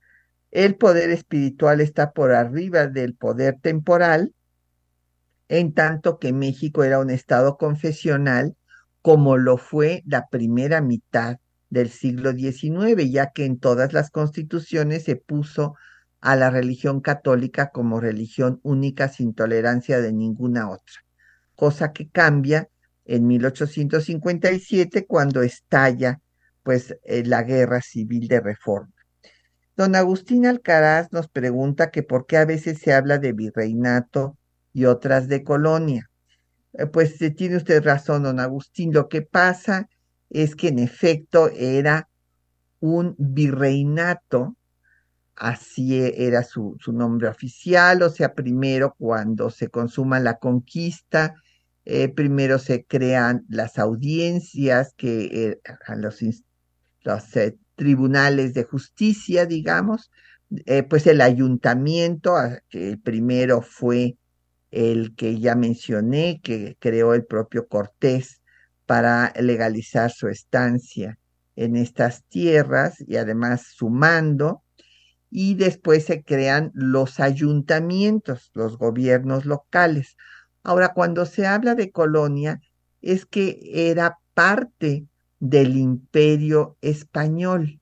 el 0.53 0.77
poder 0.77 1.11
espiritual 1.11 1.81
está 1.81 2.13
por 2.13 2.31
arriba 2.33 2.87
del 2.87 3.17
poder 3.17 3.57
temporal, 3.61 4.33
en 5.49 5.75
tanto 5.75 6.21
que 6.21 6.33
México 6.33 6.85
era 6.85 7.01
un 7.01 7.11
estado 7.11 7.57
confesional 7.59 8.57
como 9.03 9.37
lo 9.37 9.57
fue 9.57 10.05
la 10.07 10.29
primera 10.29 10.81
mitad 10.81 11.39
del 11.69 11.91
siglo 11.91 12.31
XIX, 12.31 13.11
ya 13.11 13.33
que 13.33 13.45
en 13.45 13.59
todas 13.59 13.93
las 13.93 14.11
constituciones 14.11 15.03
se 15.03 15.17
puso 15.17 15.75
a 16.21 16.37
la 16.37 16.49
religión 16.49 17.01
católica 17.01 17.71
como 17.71 17.99
religión 17.99 18.61
única 18.63 19.09
sin 19.09 19.35
tolerancia 19.35 20.01
de 20.01 20.13
ninguna 20.13 20.71
otra, 20.71 21.05
cosa 21.57 21.93
que 21.93 22.09
cambia 22.09 22.69
en 23.09 23.27
1857 23.27 25.07
cuando 25.07 25.43
estalla 25.43 26.21
pues 26.63 26.95
eh, 27.05 27.25
la 27.25 27.43
guerra 27.43 27.81
civil 27.81 28.29
de 28.29 28.41
reforma. 28.41 28.93
Don 29.77 29.97
Agustín 29.97 30.45
Alcaraz 30.47 31.13
nos 31.13 31.29
pregunta 31.29 31.91
que 31.91 32.03
por 32.03 32.27
qué 32.27 32.37
a 32.37 32.45
veces 32.45 32.79
se 32.79 32.93
habla 32.93 33.19
de 33.19 33.33
virreinato 33.33 34.37
y 34.75 34.85
otras 34.85 35.29
de 35.29 35.43
colonia. 35.43 36.11
Eh, 36.75 36.87
pues 36.87 37.21
eh, 37.23 37.31
tiene 37.31 37.57
usted 37.57 37.83
razón, 37.83 38.25
don 38.25 38.39
Agustín. 38.39 38.93
Lo 38.93 39.09
que 39.09 39.23
pasa 39.23 39.89
es 40.29 40.55
que 40.55 40.69
en 40.69 40.79
efecto 40.79 41.49
era 41.49 42.09
un 42.81 43.15
virreinato, 43.19 44.55
así 45.37 45.99
era 46.03 46.43
su, 46.43 46.77
su 46.81 46.93
nombre 46.93 47.29
oficial, 47.29 48.03
o 48.03 48.11
sea, 48.11 48.35
primero 48.35 48.95
cuando 48.99 49.49
se 49.49 49.69
consuma 49.69 50.21
la 50.21 50.39
conquista, 50.39 51.35
eh, 51.91 52.11
primero 52.11 52.59
se 52.59 52.85
crean 52.85 53.47
las 53.49 53.79
audiencias 53.79 54.93
que 54.95 55.25
eh, 55.33 55.61
a 55.87 55.97
los, 55.97 56.21
eh, 56.23 57.57
tribunales 57.77 58.53
de 58.53 58.65
justicia, 58.65 59.47
digamos, 59.47 60.11
pues 60.91 61.07
el 61.07 61.23
ayuntamiento, 61.23 62.37
el 62.71 63.01
primero 63.01 63.63
fue 63.63 64.19
el 64.71 65.15
que 65.15 65.41
ya 65.41 65.55
mencioné, 65.55 66.41
que 66.43 66.77
creó 66.79 67.15
el 67.15 67.25
propio 67.25 67.69
Cortés 67.69 68.43
para 68.85 69.33
legalizar 69.41 70.11
su 70.11 70.29
estancia 70.29 71.19
en 71.57 71.77
estas 71.77 72.23
tierras 72.25 72.97
y 73.07 73.17
además 73.17 73.63
sumando, 73.75 74.63
y 75.31 75.55
después 75.55 76.05
se 76.05 76.23
crean 76.23 76.71
los 76.75 77.19
ayuntamientos, 77.19 78.51
los 78.53 78.77
gobiernos 78.77 79.47
locales. 79.47 80.17
Ahora, 80.63 80.93
cuando 80.93 81.27
se 81.27 81.47
habla 81.47 81.75
de 81.75 81.91
colonia, 81.91 82.61
es 83.01 83.27
que 83.27 83.61
era 83.91 84.19
parte 84.35 85.07
del 85.41 85.77
imperio 85.77 86.77
español 86.81 87.81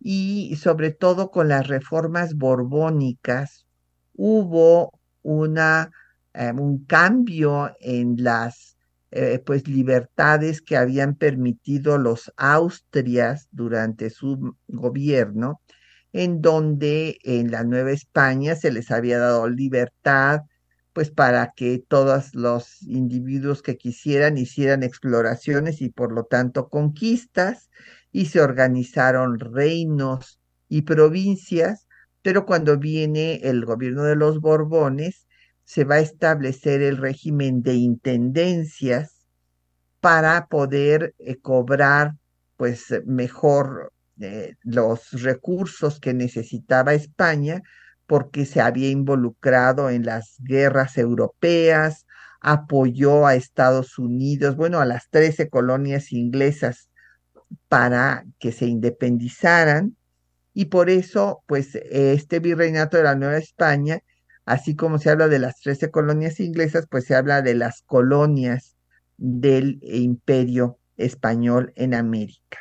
y 0.00 0.56
sobre 0.56 0.90
todo 0.92 1.30
con 1.30 1.48
las 1.48 1.66
reformas 1.66 2.34
borbónicas 2.34 3.66
hubo 4.14 4.98
una, 5.22 5.90
eh, 6.34 6.52
un 6.52 6.84
cambio 6.84 7.74
en 7.80 8.22
las 8.22 8.76
eh, 9.10 9.42
pues 9.44 9.66
libertades 9.66 10.60
que 10.60 10.76
habían 10.76 11.14
permitido 11.14 11.98
los 11.98 12.32
Austrias 12.36 13.48
durante 13.50 14.10
su 14.10 14.54
gobierno, 14.66 15.62
en 16.12 16.42
donde 16.42 17.18
en 17.22 17.50
la 17.50 17.64
Nueva 17.64 17.92
España 17.92 18.54
se 18.54 18.70
les 18.70 18.90
había 18.90 19.18
dado 19.18 19.48
libertad 19.48 20.42
pues 20.98 21.12
para 21.12 21.52
que 21.54 21.78
todos 21.78 22.34
los 22.34 22.82
individuos 22.82 23.62
que 23.62 23.76
quisieran 23.76 24.36
hicieran 24.36 24.82
exploraciones 24.82 25.80
y 25.80 25.90
por 25.90 26.10
lo 26.10 26.24
tanto 26.24 26.68
conquistas 26.68 27.70
y 28.10 28.26
se 28.26 28.40
organizaron 28.40 29.38
reinos 29.38 30.40
y 30.68 30.82
provincias, 30.82 31.86
pero 32.20 32.46
cuando 32.46 32.78
viene 32.78 33.36
el 33.44 33.64
gobierno 33.64 34.02
de 34.02 34.16
los 34.16 34.40
Borbones 34.40 35.28
se 35.62 35.84
va 35.84 35.94
a 35.94 36.00
establecer 36.00 36.82
el 36.82 36.96
régimen 36.96 37.62
de 37.62 37.74
intendencias 37.74 39.24
para 40.00 40.48
poder 40.48 41.14
eh, 41.20 41.36
cobrar 41.36 42.16
pues 42.56 42.86
mejor 43.06 43.92
eh, 44.18 44.56
los 44.64 45.12
recursos 45.12 46.00
que 46.00 46.12
necesitaba 46.12 46.92
España 46.92 47.62
porque 48.08 48.46
se 48.46 48.62
había 48.62 48.88
involucrado 48.88 49.90
en 49.90 50.06
las 50.06 50.36
guerras 50.40 50.96
europeas, 50.96 52.06
apoyó 52.40 53.26
a 53.26 53.34
Estados 53.34 53.98
Unidos, 53.98 54.56
bueno, 54.56 54.80
a 54.80 54.86
las 54.86 55.10
13 55.10 55.50
colonias 55.50 56.10
inglesas 56.12 56.88
para 57.68 58.24
que 58.38 58.50
se 58.50 58.64
independizaran 58.66 59.94
y 60.54 60.66
por 60.66 60.88
eso, 60.88 61.44
pues, 61.46 61.74
este 61.74 62.40
virreinato 62.40 62.96
de 62.96 63.02
la 63.02 63.14
Nueva 63.14 63.36
España, 63.36 64.00
así 64.46 64.74
como 64.74 64.98
se 64.98 65.10
habla 65.10 65.28
de 65.28 65.38
las 65.38 65.60
13 65.60 65.90
colonias 65.90 66.40
inglesas, 66.40 66.86
pues 66.90 67.04
se 67.04 67.14
habla 67.14 67.42
de 67.42 67.56
las 67.56 67.82
colonias 67.82 68.74
del 69.18 69.80
imperio 69.82 70.78
español 70.96 71.74
en 71.76 71.92
América. 71.92 72.58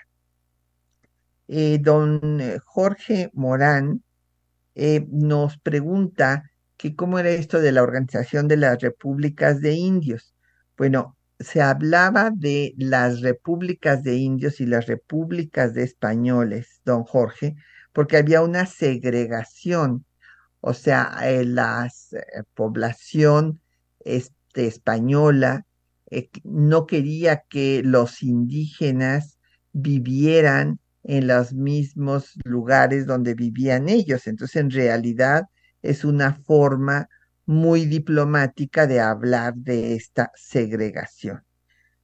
Eh, 1.47 1.79
don 1.81 2.41
Jorge 2.65 3.31
Morán 3.33 4.03
eh, 4.79 5.07
nos 5.09 5.57
pregunta 5.57 6.51
que 6.77 6.95
cómo 6.95 7.17
era 7.17 7.31
esto 7.31 7.59
de 7.59 7.71
la 7.71 7.81
organización 7.81 8.47
de 8.47 8.57
las 8.57 8.79
repúblicas 8.79 9.59
de 9.59 9.73
indios. 9.73 10.35
Bueno, 10.77 11.17
se 11.39 11.63
hablaba 11.63 12.29
de 12.29 12.75
las 12.77 13.21
repúblicas 13.21 14.03
de 14.03 14.17
indios 14.17 14.61
y 14.61 14.67
las 14.67 14.85
repúblicas 14.85 15.73
de 15.73 15.83
españoles, 15.83 16.81
don 16.85 17.03
Jorge, 17.05 17.55
porque 17.91 18.17
había 18.17 18.43
una 18.43 18.67
segregación, 18.67 20.05
o 20.61 20.75
sea, 20.75 21.17
eh, 21.23 21.43
la 21.43 21.87
eh, 22.11 22.43
población 22.53 23.59
este, 23.99 24.67
española 24.67 25.65
no 26.43 26.85
quería 26.85 27.43
que 27.49 27.81
los 27.83 28.21
indígenas 28.23 29.39
vivieran 29.73 30.79
en 31.07 31.25
los 31.25 31.53
mismos 31.53 32.33
lugares 32.43 33.05
donde 33.05 33.33
vivían 33.33 33.87
ellos. 33.87 34.27
Entonces, 34.27 34.57
en 34.57 34.69
realidad 34.69 35.45
es 35.81 36.03
una 36.03 36.33
forma 36.33 37.07
muy 37.45 37.85
diplomática 37.85 38.87
de 38.87 38.99
hablar 38.99 39.55
de 39.55 39.95
esta 39.95 40.31
segregación. 40.35 41.43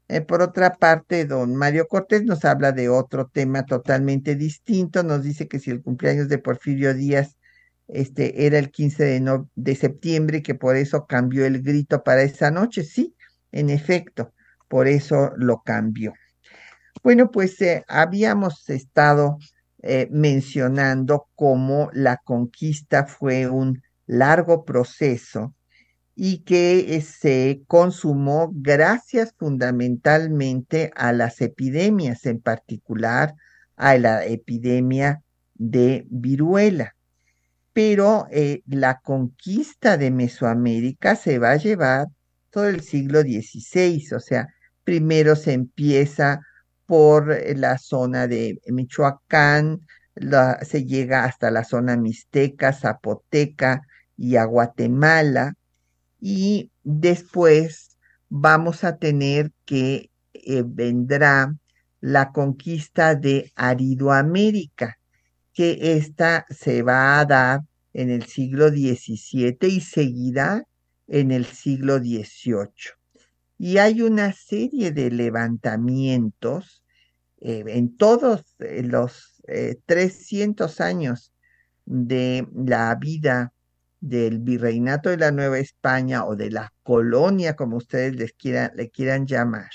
Eh, 0.08 0.22
por 0.22 0.42
otra 0.42 0.76
parte, 0.76 1.26
don 1.26 1.56
Mario 1.56 1.88
Cortés 1.88 2.24
nos 2.24 2.46
habla 2.46 2.72
de 2.72 2.88
otro 2.88 3.28
tema 3.28 3.66
totalmente 3.66 4.36
distinto. 4.36 5.04
Nos 5.04 5.24
dice 5.24 5.50
que 5.50 5.60
si 5.60 5.70
el 5.72 5.82
cumpleaños 5.82 6.30
de 6.30 6.38
Porfirio 6.38 6.94
Díaz 6.94 7.36
este, 7.90 8.46
era 8.46 8.58
el 8.58 8.72
15 8.72 9.04
de, 9.04 9.44
de 9.56 9.76
septiembre 9.76 10.38
y 10.38 10.44
que 10.44 10.56
por 10.56 10.78
eso 10.78 11.06
cambió 11.08 11.46
el 11.46 11.62
grito 11.62 12.04
para 12.04 12.22
esa 12.22 12.52
noche. 12.52 12.84
Sí, 12.84 13.16
en 13.52 13.70
efecto, 13.70 14.34
por 14.70 14.88
eso 14.88 15.34
lo 15.36 15.62
cambió. 15.62 16.14
Bueno, 17.02 17.32
pues 17.32 17.60
eh, 17.62 17.84
habíamos 17.88 18.70
estado 18.70 19.38
eh, 19.82 20.08
mencionando 20.12 21.28
cómo 21.36 21.90
la 21.94 22.18
conquista 22.18 23.06
fue 23.06 23.50
un 23.50 23.82
largo 24.06 24.64
proceso 24.64 25.54
y 26.16 26.40
que 26.44 26.96
eh, 26.96 27.02
se 27.02 27.64
consumó 27.68 28.52
gracias 28.54 29.34
fundamentalmente 29.38 30.92
a 30.96 31.12
las 31.12 31.42
epidemias, 31.42 32.26
en 32.26 32.40
particular 32.40 33.34
a 33.76 33.98
la 33.98 34.26
epidemia 34.26 35.24
de 35.56 36.06
viruela. 36.10 36.96
Pero 37.74 38.28
la 38.68 39.00
conquista 39.00 39.98
de 39.98 40.12
Mesoamérica 40.12 41.16
se 41.16 41.40
va 41.40 41.52
a 41.52 41.58
llevar 41.58 42.06
todo 42.52 42.68
el 42.68 42.82
siglo 42.82 43.22
XVI, 43.22 44.14
o 44.16 44.20
sea, 44.20 44.48
primero 44.84 45.36
se 45.36 45.54
empieza 45.54 46.42
por 46.94 47.32
eh, 47.32 47.56
la 47.56 47.80
zona 47.80 48.28
de 48.28 48.62
Michoacán, 48.68 49.82
se 50.62 50.86
llega 50.86 51.24
hasta 51.24 51.50
la 51.50 51.64
zona 51.64 51.98
mixteca, 51.98 52.72
zapoteca 52.72 53.82
y 54.16 54.36
a 54.36 54.44
Guatemala, 54.44 55.56
y 56.22 56.70
después 56.84 57.98
vamos 58.30 58.84
a 58.84 58.98
tener 58.98 59.52
que 59.66 60.12
eh, 60.36 60.64
vendrá 60.64 61.56
la 62.00 62.32
conquista 62.32 63.16
de 63.16 63.52
Aridoamérica, 63.56 65.00
que 65.52 65.98
esta 65.98 66.46
se 66.52 66.84
va 66.84 67.20
a 67.20 67.26
dar 67.26 67.62
en 67.94 68.12
el 68.12 68.28
siglo 68.28 68.70
XVII 68.70 69.58
y 69.68 69.82
seguirá 69.82 70.64
en 71.08 71.32
el 71.32 71.46
siglo 71.46 71.98
XVIII. 71.98 72.94
Y 73.58 73.80
hay 73.80 74.04
una 74.04 74.32
serie 74.32 74.92
de 74.92 75.10
levantamientos 75.10 76.83
eh, 77.44 77.64
en 77.68 77.98
todos 77.98 78.44
eh, 78.60 78.84
los 78.84 79.42
300 79.86 80.80
años 80.80 81.34
de 81.86 82.48
la 82.56 82.96
vida 82.96 83.54
del 84.00 84.40
virreinato 84.40 85.10
de 85.10 85.18
la 85.18 85.32
Nueva 85.32 85.60
España 85.60 86.26
o 86.26 86.36
de 86.36 86.52
la 86.52 86.74
colonia, 86.84 87.56
como 87.56 87.78
ustedes 87.78 88.16
les 88.16 88.34
quieran, 88.34 88.72
le 88.76 88.90
quieran 88.90 89.28
llamar, 89.28 89.70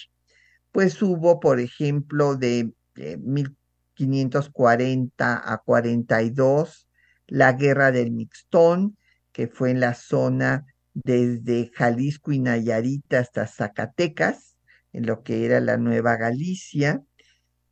pues 0.73 1.01
hubo, 1.03 1.41
por 1.41 1.61
ejemplo, 1.61 2.37
de, 2.37 2.73
1540 2.95 5.53
a 5.53 5.59
42, 5.59 6.89
la 7.27 7.53
guerra 7.53 7.93
del 7.93 8.11
Mixtón, 8.11 8.97
que 9.33 9.49
fue 9.49 9.71
en 9.71 9.81
la 9.81 9.95
zona 9.95 10.67
desde 10.95 11.71
Jalisco 11.75 12.33
y 12.33 12.39
Nayarit 12.41 13.13
hasta 13.15 13.47
Zacatecas, 13.47 14.57
en 14.93 15.07
lo 15.07 15.23
que 15.23 15.47
era 15.47 15.61
la 15.61 15.77
Nueva 15.77 16.17
Galicia. 16.17 17.03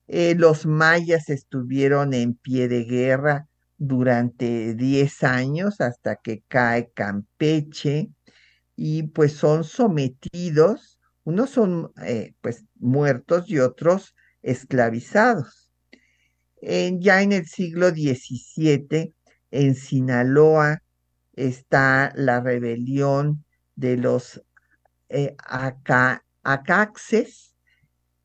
Eh, 0.08 0.34
los 0.36 0.66
mayas 0.66 1.28
estuvieron 1.30 2.14
en 2.14 2.34
pie 2.34 2.68
de 2.68 2.84
guerra 2.84 3.48
durante 3.76 4.74
10 4.74 5.24
años 5.24 5.80
hasta 5.80 6.16
que 6.16 6.42
cae 6.48 6.90
Campeche 6.94 8.10
y 8.76 9.04
pues 9.04 9.32
son 9.32 9.64
sometidos, 9.64 11.00
unos 11.24 11.50
son 11.50 11.92
eh, 12.04 12.34
pues 12.40 12.64
muertos 12.76 13.50
y 13.50 13.58
otros 13.58 14.14
esclavizados. 14.42 15.70
ya 16.62 17.22
en 17.22 17.32
el 17.32 17.46
siglo 17.46 17.90
XVII, 17.90 19.14
en 19.50 19.74
Sinaloa, 19.74 20.82
está 21.34 22.12
la 22.16 22.40
rebelión 22.40 23.44
de 23.76 23.96
los 23.96 24.42
eh, 25.08 25.36
acaxes 26.42 27.54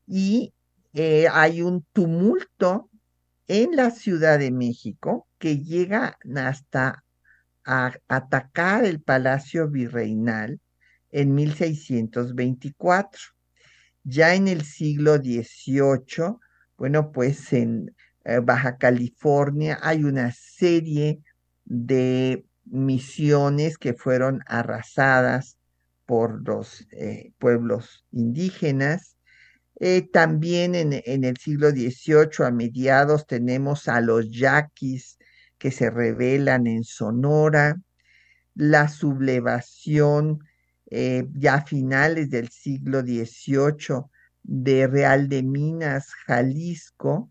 y 0.06 0.52
eh, 0.94 1.26
hay 1.30 1.62
un 1.62 1.84
tumulto 1.92 2.90
en 3.48 3.76
la 3.76 3.90
Ciudad 3.90 4.38
de 4.38 4.50
México 4.50 5.26
que 5.38 5.58
llega 5.58 6.18
hasta 6.36 7.04
atacar 7.64 8.84
el 8.84 9.00
Palacio 9.00 9.68
Virreinal 9.68 10.60
en 11.10 11.34
1624. 11.34 13.20
Ya 14.04 14.34
en 14.34 14.48
el 14.48 14.64
siglo 14.64 15.16
XVIII, 15.16 16.36
bueno, 16.76 17.12
pues 17.12 17.52
en 17.52 17.94
eh, 18.24 18.40
Baja 18.40 18.76
California 18.76 19.78
hay 19.82 20.04
una 20.04 20.32
serie 20.32 21.20
de 21.64 22.44
misiones 22.64 23.78
que 23.78 23.94
fueron 23.94 24.42
arrasadas 24.46 25.56
por 26.06 26.46
los 26.46 26.86
eh, 26.90 27.32
pueblos 27.38 28.04
indígenas 28.10 29.16
eh, 29.80 30.08
también 30.12 30.74
en, 30.74 31.24
el 31.24 31.36
siglo 31.38 31.70
XVIII, 31.70 32.46
a 32.46 32.50
mediados, 32.50 33.26
tenemos 33.26 33.88
a 33.88 34.00
los 34.00 34.30
yaquis 34.30 35.18
que 35.58 35.70
se 35.70 35.90
rebelan 35.90 36.66
en 36.66 36.84
Sonora, 36.84 37.80
la 38.54 38.88
sublevación 38.88 40.40
eh, 40.90 41.26
ya 41.34 41.54
a 41.54 41.64
finales 41.64 42.30
del 42.30 42.48
siglo 42.50 43.00
XVIII 43.00 44.04
de 44.42 44.86
Real 44.86 45.28
de 45.28 45.42
Minas, 45.42 46.08
Jalisco, 46.26 47.30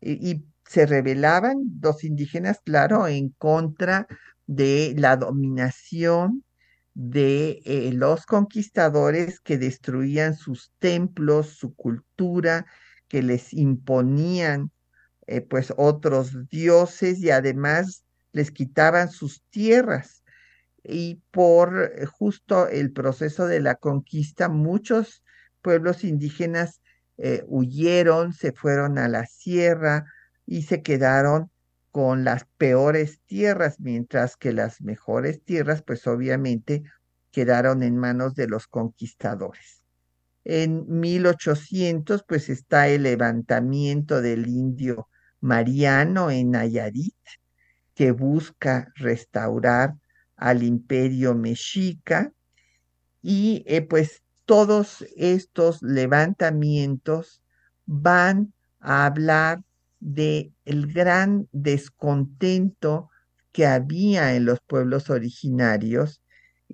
y 0.00 0.44
se 0.66 0.86
rebelaban 0.86 1.78
los 1.80 2.04
indígenas, 2.04 2.60
claro, 2.64 3.08
en 3.08 3.30
contra 3.30 4.06
de 4.46 4.94
la 4.96 5.16
dominación 5.16 6.44
de 6.98 7.62
eh, 7.64 7.92
los 7.92 8.26
conquistadores 8.26 9.38
que 9.38 9.56
destruían 9.56 10.34
sus 10.34 10.72
templos, 10.80 11.50
su 11.50 11.72
cultura, 11.76 12.66
que 13.06 13.22
les 13.22 13.54
imponían 13.54 14.72
eh, 15.28 15.40
pues 15.40 15.72
otros 15.76 16.48
dioses 16.48 17.20
y 17.20 17.30
además 17.30 18.04
les 18.32 18.50
quitaban 18.50 19.12
sus 19.12 19.44
tierras. 19.48 20.24
Y 20.82 21.22
por 21.30 21.92
eh, 21.96 22.04
justo 22.06 22.66
el 22.66 22.90
proceso 22.90 23.46
de 23.46 23.60
la 23.60 23.76
conquista, 23.76 24.48
muchos 24.48 25.22
pueblos 25.62 26.02
indígenas 26.02 26.80
huyeron, 27.46 28.32
se 28.32 28.52
fueron 28.52 28.96
a 28.98 29.08
la 29.08 29.26
sierra 29.26 30.04
y 30.46 30.62
se 30.62 30.82
quedaron 30.82 31.50
con 31.98 32.22
las 32.22 32.44
peores 32.58 33.18
tierras, 33.26 33.80
mientras 33.80 34.36
que 34.36 34.52
las 34.52 34.80
mejores 34.82 35.42
tierras, 35.42 35.82
pues 35.82 36.06
obviamente 36.06 36.84
quedaron 37.32 37.82
en 37.82 37.96
manos 37.96 38.36
de 38.36 38.46
los 38.46 38.68
conquistadores. 38.68 39.82
En 40.44 40.86
1800, 40.86 42.22
pues 42.22 42.50
está 42.50 42.86
el 42.86 43.02
levantamiento 43.02 44.22
del 44.22 44.46
indio 44.46 45.08
Mariano 45.40 46.30
en 46.30 46.52
Nayarit, 46.52 47.16
que 47.96 48.12
busca 48.12 48.92
restaurar 48.94 49.96
al 50.36 50.62
imperio 50.62 51.34
mexica 51.34 52.32
y 53.22 53.64
eh, 53.66 53.82
pues 53.82 54.22
todos 54.44 55.04
estos 55.16 55.82
levantamientos 55.82 57.42
van 57.86 58.54
a 58.78 59.06
hablar 59.06 59.64
de 60.00 60.52
el 60.64 60.92
gran 60.92 61.48
descontento 61.52 63.10
que 63.52 63.66
había 63.66 64.34
en 64.34 64.44
los 64.44 64.60
pueblos 64.60 65.10
originarios 65.10 66.22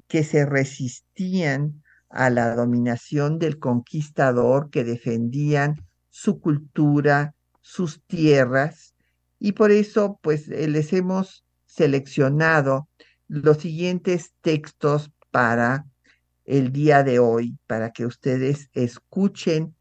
que 0.08 0.24
se 0.24 0.44
resistían 0.44 1.82
a 2.10 2.30
la 2.30 2.54
dominación 2.54 3.38
del 3.38 3.58
conquistador, 3.58 4.70
que 4.70 4.84
defendían 4.84 5.84
su 6.10 6.40
cultura, 6.40 7.34
sus 7.60 8.02
tierras, 8.06 8.94
y 9.38 9.52
por 9.52 9.70
eso 9.70 10.18
pues 10.22 10.48
eh, 10.48 10.68
les 10.68 10.92
hemos 10.92 11.44
seleccionado 11.66 12.88
los 13.26 13.58
siguientes 13.58 14.32
textos 14.40 15.10
para 15.30 15.86
el 16.44 16.72
día 16.72 17.02
de 17.02 17.18
hoy 17.18 17.58
para 17.66 17.90
que 17.90 18.06
ustedes 18.06 18.70
escuchen 18.74 19.74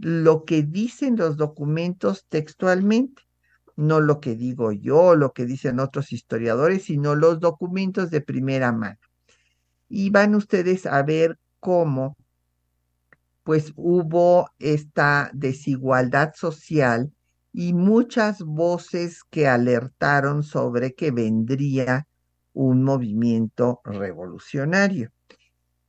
lo 0.00 0.44
que 0.44 0.62
dicen 0.62 1.16
los 1.16 1.36
documentos 1.36 2.24
textualmente, 2.28 3.22
no 3.76 4.00
lo 4.00 4.20
que 4.20 4.34
digo 4.34 4.72
yo, 4.72 5.14
lo 5.14 5.32
que 5.32 5.44
dicen 5.44 5.78
otros 5.78 6.12
historiadores, 6.12 6.84
sino 6.84 7.14
los 7.14 7.40
documentos 7.40 8.10
de 8.10 8.20
primera 8.20 8.72
mano. 8.72 8.98
Y 9.88 10.10
van 10.10 10.34
ustedes 10.34 10.86
a 10.86 11.02
ver 11.02 11.38
cómo 11.58 12.16
pues 13.42 13.72
hubo 13.76 14.50
esta 14.58 15.30
desigualdad 15.34 16.32
social 16.34 17.12
y 17.52 17.72
muchas 17.72 18.42
voces 18.42 19.24
que 19.24 19.48
alertaron 19.48 20.42
sobre 20.42 20.94
que 20.94 21.10
vendría 21.10 22.06
un 22.52 22.84
movimiento 22.84 23.80
revolucionario. 23.84 25.10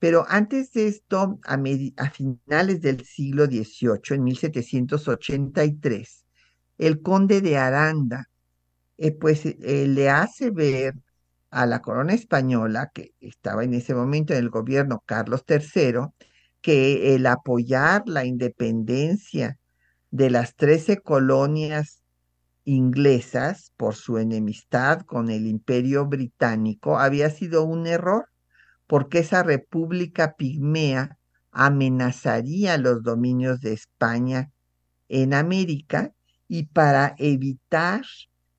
Pero 0.01 0.25
antes 0.27 0.73
de 0.73 0.87
esto, 0.87 1.39
a, 1.45 2.09
finales 2.09 2.81
del 2.81 3.05
siglo 3.05 3.45
XVIII, 3.45 4.15
en 4.15 4.23
1783, 4.23 6.25
el 6.79 7.03
conde 7.03 7.39
de 7.41 7.59
Aranda, 7.59 8.27
eh, 8.97 9.11
pues 9.11 9.45
eh, 9.45 9.85
le 9.87 10.09
hace 10.09 10.49
ver 10.49 10.95
a 11.51 11.67
la 11.67 11.83
corona 11.83 12.15
española, 12.15 12.89
que 12.91 13.13
estaba 13.19 13.63
en 13.63 13.75
ese 13.75 13.93
momento 13.93 14.33
en 14.33 14.39
el 14.39 14.49
gobierno 14.49 15.03
Carlos 15.05 15.43
III, 15.47 16.07
que 16.61 17.13
el 17.13 17.27
apoyar 17.27 18.01
la 18.07 18.25
independencia 18.25 19.59
de 20.09 20.31
las 20.31 20.55
trece 20.55 20.97
colonias 20.97 22.01
inglesas 22.63 23.71
por 23.77 23.93
su 23.93 24.17
enemistad 24.17 25.01
con 25.01 25.29
el 25.29 25.45
imperio 25.45 26.07
británico 26.07 26.97
había 26.97 27.29
sido 27.29 27.65
un 27.65 27.85
error, 27.85 28.30
porque 28.91 29.19
esa 29.19 29.41
república 29.41 30.35
pigmea 30.35 31.17
amenazaría 31.51 32.77
los 32.77 33.03
dominios 33.03 33.61
de 33.61 33.71
España 33.71 34.51
en 35.07 35.33
América 35.33 36.11
y 36.49 36.63
para 36.63 37.15
evitar 37.17 38.01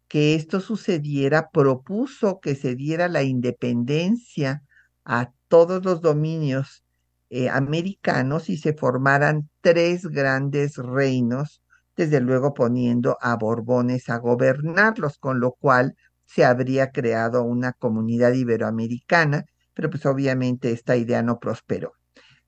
que 0.09 0.35
esto 0.35 0.61
sucediera 0.61 1.51
propuso 1.51 2.41
que 2.41 2.55
se 2.55 2.75
diera 2.77 3.09
la 3.09 3.23
independencia 3.23 4.63
a 5.05 5.33
todos 5.49 5.85
los 5.85 6.01
dominios 6.01 6.83
eh, 7.29 7.51
americanos 7.51 8.49
y 8.49 8.57
se 8.57 8.73
formaran 8.73 9.51
tres 9.61 10.07
grandes 10.07 10.79
reinos, 10.79 11.61
desde 11.95 12.23
luego 12.23 12.55
poniendo 12.55 13.19
a 13.21 13.37
Borbones 13.37 14.09
a 14.09 14.17
gobernarlos, 14.17 15.19
con 15.19 15.41
lo 15.41 15.53
cual 15.53 15.95
se 16.25 16.47
habría 16.47 16.91
creado 16.91 17.43
una 17.43 17.75
comunidad 17.75 18.33
iberoamericana, 18.33 19.45
pero 19.75 19.91
pues 19.91 20.07
obviamente 20.07 20.73
esta 20.73 20.97
idea 20.97 21.23
no 21.23 21.39
prosperó. 21.39 21.93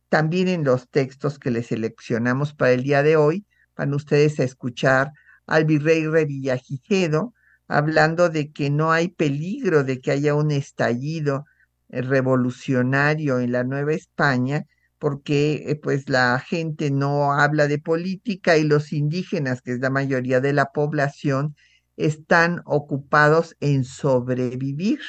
También 0.08 0.48
en 0.48 0.64
los 0.64 0.88
textos 0.88 1.38
que 1.38 1.50
les 1.50 1.66
seleccionamos 1.66 2.54
para 2.54 2.72
el 2.72 2.82
día 2.82 3.02
de 3.02 3.16
hoy, 3.16 3.44
van 3.76 3.94
ustedes 3.94 4.38
a 4.40 4.44
escuchar 4.44 5.12
al 5.46 5.64
virrey 5.64 6.06
Revillagigedo 6.06 7.34
hablando 7.68 8.28
de 8.28 8.52
que 8.52 8.70
no 8.70 8.92
hay 8.92 9.08
peligro 9.08 9.84
de 9.84 10.00
que 10.00 10.10
haya 10.12 10.34
un 10.34 10.50
estallido 10.50 11.44
eh, 11.88 12.02
revolucionario 12.02 13.40
en 13.40 13.52
la 13.52 13.64
Nueva 13.64 13.92
España, 13.94 14.64
porque 14.98 15.64
eh, 15.66 15.76
pues 15.76 16.08
la 16.08 16.38
gente 16.40 16.90
no 16.90 17.32
habla 17.32 17.66
de 17.68 17.78
política 17.78 18.56
y 18.56 18.64
los 18.64 18.92
indígenas, 18.92 19.62
que 19.62 19.72
es 19.72 19.80
la 19.80 19.90
mayoría 19.90 20.40
de 20.40 20.52
la 20.52 20.66
población, 20.66 21.56
están 21.96 22.62
ocupados 22.64 23.56
en 23.60 23.84
sobrevivir. 23.84 25.00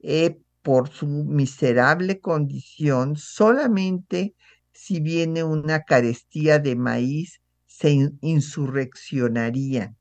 Eh, 0.00 0.38
por 0.62 0.88
su 0.88 1.06
miserable 1.06 2.20
condición, 2.20 3.16
solamente 3.16 4.34
si 4.72 5.00
viene 5.00 5.44
una 5.44 5.82
carestía 5.82 6.58
de 6.58 6.76
maíz, 6.76 7.40
se 7.66 8.10
insurreccionarían, 8.20 9.96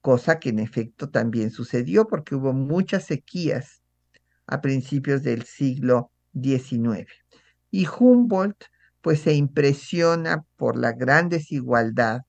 cosa 0.00 0.38
que 0.38 0.50
en 0.50 0.58
efecto 0.58 1.10
también 1.10 1.50
sucedió 1.50 2.06
porque 2.06 2.34
hubo 2.34 2.52
muchas 2.52 3.04
sequías 3.04 3.82
a 4.46 4.60
principios 4.60 5.22
del 5.22 5.44
siglo 5.44 6.10
XIX. 6.40 7.06
Y 7.70 7.86
Humboldt 7.86 8.64
pues 9.00 9.20
se 9.20 9.34
impresiona 9.34 10.44
por 10.56 10.76
la 10.76 10.92
gran 10.92 11.28
desigualdad 11.28 12.22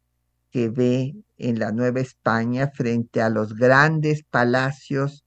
que 0.52 0.70
ve 0.70 1.16
en 1.38 1.60
la 1.60 1.72
Nueva 1.72 2.00
España 2.02 2.72
frente 2.74 3.22
a 3.22 3.30
los 3.30 3.56
grandes 3.56 4.24
palacios, 4.24 5.26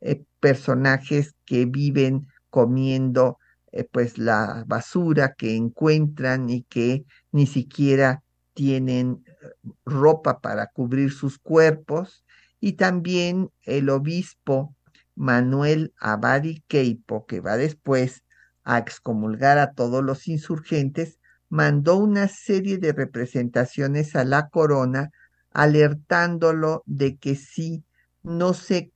eh, 0.00 0.24
personajes 0.44 1.34
que 1.46 1.64
viven 1.64 2.26
comiendo 2.50 3.38
eh, 3.72 3.88
pues 3.90 4.18
la 4.18 4.64
basura 4.66 5.32
que 5.32 5.56
encuentran 5.56 6.50
y 6.50 6.64
que 6.64 7.06
ni 7.32 7.46
siquiera 7.46 8.22
tienen 8.52 9.24
eh, 9.26 9.70
ropa 9.86 10.40
para 10.40 10.66
cubrir 10.66 11.12
sus 11.12 11.38
cuerpos, 11.38 12.26
y 12.60 12.74
también 12.74 13.48
el 13.62 13.88
obispo 13.88 14.76
Manuel 15.14 15.94
Abadi 15.98 16.62
Queipo, 16.68 17.24
que 17.24 17.40
va 17.40 17.56
después 17.56 18.22
a 18.64 18.76
excomulgar 18.76 19.56
a 19.56 19.72
todos 19.72 20.04
los 20.04 20.28
insurgentes, 20.28 21.18
mandó 21.48 21.96
una 21.96 22.28
serie 22.28 22.76
de 22.76 22.92
representaciones 22.92 24.14
a 24.14 24.24
la 24.24 24.50
corona 24.50 25.10
alertándolo 25.52 26.82
de 26.84 27.16
que 27.16 27.34
si 27.34 27.82
no 28.22 28.52
se 28.52 28.92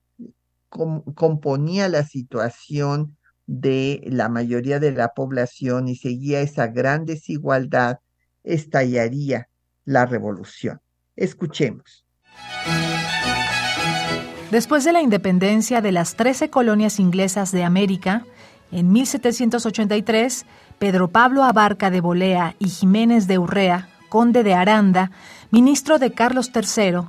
componía 0.68 1.88
la 1.88 2.04
situación 2.04 3.16
de 3.46 4.02
la 4.06 4.28
mayoría 4.28 4.78
de 4.78 4.92
la 4.92 5.08
población 5.08 5.88
y 5.88 5.96
seguía 5.96 6.40
esa 6.40 6.66
gran 6.66 7.06
desigualdad, 7.06 7.98
estallaría 8.44 9.48
la 9.84 10.04
revolución. 10.04 10.80
Escuchemos. 11.16 12.04
Después 14.50 14.84
de 14.84 14.92
la 14.92 15.02
independencia 15.02 15.80
de 15.80 15.92
las 15.92 16.14
trece 16.14 16.50
colonias 16.50 17.00
inglesas 17.00 17.52
de 17.52 17.64
América, 17.64 18.24
en 18.70 18.92
1783, 18.92 20.46
Pedro 20.78 21.08
Pablo 21.08 21.42
Abarca 21.42 21.90
de 21.90 22.00
Bolea 22.00 22.54
y 22.58 22.68
Jiménez 22.68 23.26
de 23.26 23.38
Urrea, 23.38 23.88
conde 24.08 24.42
de 24.42 24.54
Aranda, 24.54 25.10
ministro 25.50 25.98
de 25.98 26.12
Carlos 26.12 26.50
III, 26.54 27.08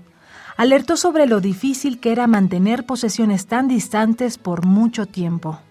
alertó 0.59 0.97
sobre 0.97 1.25
lo 1.25 1.39
difícil 1.39 2.01
que 2.01 2.11
era 2.11 2.27
mantener 2.27 2.85
posesiones 2.85 3.47
tan 3.47 3.69
distantes 3.69 4.37
por 4.37 4.65
mucho 4.65 5.05
tiempo. 5.05 5.61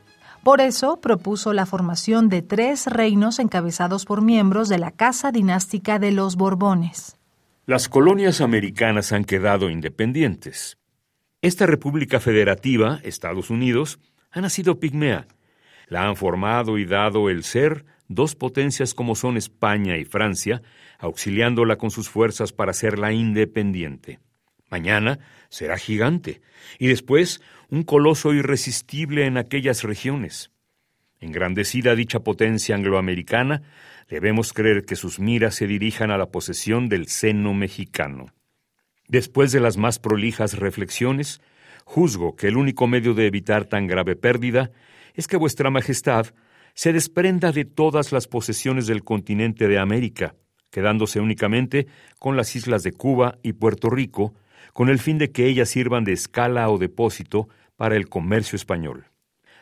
Por 0.42 0.62
eso 0.62 0.98
propuso 0.98 1.52
la 1.52 1.66
formación 1.66 2.30
de 2.30 2.40
tres 2.40 2.86
reinos 2.86 3.38
encabezados 3.38 4.06
por 4.06 4.22
miembros 4.22 4.70
de 4.70 4.78
la 4.78 4.90
Casa 4.90 5.30
Dinástica 5.30 5.98
de 5.98 6.12
los 6.12 6.36
Borbones. 6.36 7.18
Las 7.66 7.90
colonias 7.90 8.40
americanas 8.40 9.12
han 9.12 9.24
quedado 9.24 9.68
independientes. 9.68 10.78
Esta 11.42 11.66
República 11.66 12.18
Federativa, 12.18 12.98
Estados 13.02 13.50
Unidos, 13.50 13.98
ha 14.30 14.40
nacido 14.40 14.80
pigmea, 14.80 15.26
la 15.88 16.08
han 16.08 16.16
formado 16.16 16.78
y 16.78 16.86
dado 16.86 17.28
el 17.28 17.44
ser 17.44 17.84
dos 18.08 18.34
potencias 18.34 18.94
como 18.94 19.16
son 19.16 19.36
España 19.36 19.98
y 19.98 20.06
Francia, 20.06 20.62
auxiliándola 20.98 21.76
con 21.76 21.90
sus 21.90 22.08
fuerzas 22.08 22.54
para 22.54 22.70
hacerla 22.70 23.12
independiente. 23.12 24.18
Mañana 24.70 25.18
será 25.48 25.78
gigante, 25.78 26.40
y 26.78 26.88
después 26.88 27.40
un 27.70 27.82
coloso 27.82 28.34
irresistible 28.34 29.26
en 29.26 29.36
aquellas 29.38 29.82
regiones. 29.82 30.50
Engrandecida 31.20 31.94
dicha 31.94 32.20
potencia 32.20 32.74
angloamericana, 32.74 33.62
debemos 34.08 34.52
creer 34.52 34.84
que 34.84 34.96
sus 34.96 35.18
miras 35.18 35.54
se 35.54 35.66
dirijan 35.66 36.10
a 36.10 36.18
la 36.18 36.30
posesión 36.30 36.88
del 36.88 37.08
seno 37.08 37.54
mexicano. 37.54 38.26
Después 39.08 39.52
de 39.52 39.60
las 39.60 39.76
más 39.76 39.98
prolijas 39.98 40.58
reflexiones, 40.58 41.40
juzgo 41.84 42.36
que 42.36 42.48
el 42.48 42.56
único 42.56 42.86
medio 42.86 43.14
de 43.14 43.26
evitar 43.26 43.64
tan 43.64 43.86
grave 43.86 44.16
pérdida 44.16 44.70
es 45.14 45.26
que 45.26 45.36
vuestra 45.36 45.70
Majestad 45.70 46.26
se 46.74 46.92
desprenda 46.92 47.50
de 47.50 47.64
todas 47.64 48.12
las 48.12 48.28
posesiones 48.28 48.86
del 48.86 49.02
continente 49.02 49.66
de 49.66 49.78
América, 49.78 50.34
quedándose 50.70 51.20
únicamente 51.20 51.86
con 52.18 52.36
las 52.36 52.54
islas 52.54 52.82
de 52.82 52.92
Cuba 52.92 53.38
y 53.42 53.54
Puerto 53.54 53.90
Rico, 53.90 54.34
con 54.78 54.90
el 54.90 55.00
fin 55.00 55.18
de 55.18 55.32
que 55.32 55.46
ellas 55.48 55.70
sirvan 55.70 56.04
de 56.04 56.12
escala 56.12 56.70
o 56.70 56.78
depósito 56.78 57.48
para 57.74 57.96
el 57.96 58.08
comercio 58.08 58.54
español. 58.54 59.06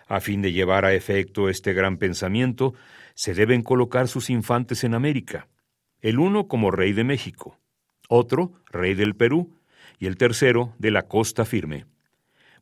A 0.08 0.20
fin 0.20 0.42
de 0.42 0.52
llevar 0.52 0.84
a 0.84 0.92
efecto 0.92 1.48
este 1.48 1.72
gran 1.72 1.96
pensamiento, 1.96 2.74
se 3.14 3.32
deben 3.32 3.62
colocar 3.62 4.08
sus 4.08 4.28
infantes 4.28 4.84
en 4.84 4.92
América, 4.92 5.48
el 6.02 6.18
uno 6.18 6.48
como 6.48 6.70
rey 6.70 6.92
de 6.92 7.04
México, 7.04 7.58
otro 8.10 8.52
rey 8.66 8.92
del 8.92 9.16
Perú 9.16 9.58
y 9.98 10.04
el 10.04 10.18
tercero 10.18 10.74
de 10.78 10.90
la 10.90 11.08
costa 11.08 11.46
firme. 11.46 11.86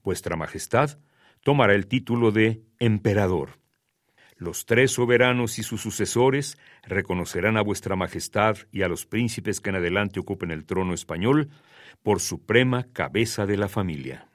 Vuestra 0.05 0.37
Majestad 0.37 0.97
tomará 1.43 1.75
el 1.75 1.89
título 1.89 2.31
de 2.31 2.63
emperador. 2.79 3.59
Los 4.37 4.65
tres 4.65 4.93
soberanos 4.93 5.59
y 5.59 5.65
sus 5.65 5.81
sucesores 5.81 6.57
reconocerán 6.85 7.57
a 7.57 7.63
vuestra 7.63 7.97
majestad 7.97 8.59
y 8.71 8.83
a 8.83 8.89
los 8.89 9.07
príncipes 9.07 9.61
que 9.61 9.71
en 9.71 9.77
adelante 9.77 10.21
ocupen 10.21 10.53
el 10.53 10.65
trono 10.65 10.95
español 10.95 11.51
por 12.05 12.21
suprema 12.21 12.85
cabeza 12.93 13.47
de 13.47 13.57
la 13.57 13.67
familia. 13.67 14.29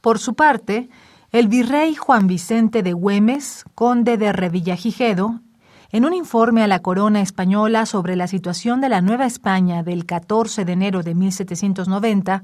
Por 0.00 0.18
su 0.18 0.34
parte, 0.34 0.88
el 1.32 1.48
virrey 1.48 1.94
Juan 1.94 2.28
Vicente 2.28 2.82
de 2.82 2.94
Güemes, 2.94 3.64
conde 3.74 4.16
de 4.16 4.32
Revillagigedo, 4.32 5.42
En 5.90 6.04
un 6.04 6.12
informe 6.12 6.62
a 6.62 6.66
la 6.66 6.80
corona 6.80 7.22
española 7.22 7.86
sobre 7.86 8.14
la 8.14 8.26
situación 8.26 8.82
de 8.82 8.90
la 8.90 9.00
Nueva 9.00 9.24
España 9.24 9.82
del 9.82 10.04
14 10.04 10.66
de 10.66 10.72
enero 10.72 11.02
de 11.02 11.14
1790, 11.14 12.42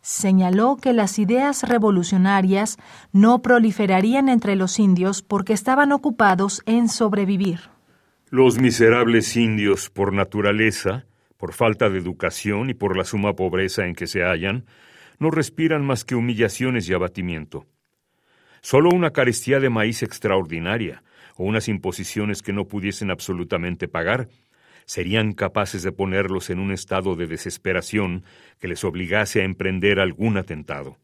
señaló 0.00 0.76
que 0.76 0.92
las 0.92 1.18
ideas 1.18 1.64
revolucionarias 1.64 2.76
no 3.12 3.42
proliferarían 3.42 4.28
entre 4.28 4.54
los 4.54 4.78
indios 4.78 5.22
porque 5.22 5.54
estaban 5.54 5.90
ocupados 5.90 6.62
en 6.66 6.88
sobrevivir. 6.88 7.62
Los 8.30 8.60
miserables 8.60 9.36
indios, 9.36 9.90
por 9.90 10.12
naturaleza, 10.12 11.04
por 11.38 11.54
falta 11.54 11.88
de 11.88 11.98
educación 11.98 12.68
y 12.68 12.74
por 12.74 12.96
la 12.96 13.04
suma 13.04 13.34
pobreza 13.34 13.86
en 13.86 13.94
que 13.94 14.06
se 14.06 14.22
hallan, 14.22 14.66
no 15.18 15.30
respiran 15.30 15.84
más 15.84 16.04
que 16.04 16.14
humillaciones 16.14 16.88
y 16.88 16.92
abatimiento. 16.92 17.64
Solo 18.60 18.90
una 18.90 19.12
carestía 19.12 19.60
de 19.60 19.70
maíz 19.70 20.02
extraordinaria 20.02 21.02
o 21.36 21.44
unas 21.44 21.68
imposiciones 21.68 22.42
que 22.42 22.52
no 22.52 22.66
pudiesen 22.66 23.10
absolutamente 23.10 23.88
pagar 23.88 24.28
serían 24.84 25.32
capaces 25.32 25.82
de 25.82 25.92
ponerlos 25.92 26.50
en 26.50 26.58
un 26.58 26.72
estado 26.72 27.14
de 27.14 27.26
desesperación 27.26 28.24
que 28.58 28.68
les 28.68 28.84
obligase 28.84 29.42
a 29.42 29.44
emprender 29.44 30.00
algún 30.00 30.38
atentado. 30.38 30.96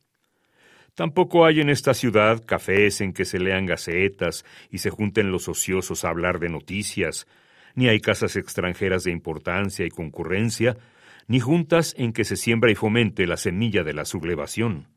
Tampoco 0.95 1.45
hay 1.45 1.61
en 1.61 1.71
esta 1.71 1.93
ciudad 1.93 2.43
cafés 2.47 3.01
en 3.01 3.13
que 3.13 3.25
se 3.25 3.39
lean 3.39 3.67
gacetas 3.67 4.45
y 4.71 4.79
se 4.79 4.91
junten 4.91 5.31
los 5.31 5.49
ociosos 5.49 6.05
a 6.05 6.09
hablar 6.09 6.39
de 6.39 6.49
noticias, 6.49 7.27
ni 7.75 7.89
hay 7.89 8.01
casas 8.01 8.37
extranjeras 8.37 9.05
de 9.05 9.11
importancia 9.11 9.85
y 9.85 9.91
concurrencia, 9.91 10.77
ni 11.27 11.41
juntas 11.41 11.95
en 11.97 12.13
que 12.13 12.25
se 12.25 12.37
siembra 12.37 12.71
y 12.71 12.75
fomente 12.75 13.27
la 13.27 13.37
semilla 13.37 13.83
de 13.83 13.95
la 13.95 14.05
sublevación. 14.05 14.89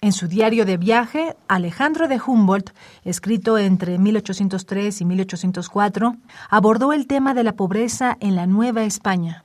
En 0.00 0.12
su 0.12 0.26
diario 0.26 0.64
de 0.64 0.78
viaje, 0.78 1.36
Alejandro 1.46 2.08
de 2.08 2.20
Humboldt, 2.20 2.70
escrito 3.04 3.56
entre 3.56 3.98
1803 3.98 5.00
y 5.00 5.04
1804, 5.04 6.16
abordó 6.50 6.92
el 6.92 7.06
tema 7.06 7.34
de 7.34 7.44
la 7.44 7.54
pobreza 7.54 8.16
en 8.20 8.34
la 8.34 8.48
Nueva 8.48 8.82
España. 8.82 9.44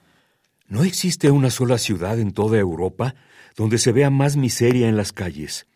No 0.68 0.84
existe 0.84 1.30
una 1.30 1.52
sola 1.52 1.78
ciudad 1.78 2.20
en 2.20 2.32
toda 2.32 2.58
Europa 2.58 3.14
donde 3.56 3.78
se 3.78 3.92
vea 3.92 4.10
más 4.10 4.36
miseria 4.36 4.90
en 4.90 4.98
las 4.98 5.14
calles. 5.14 5.68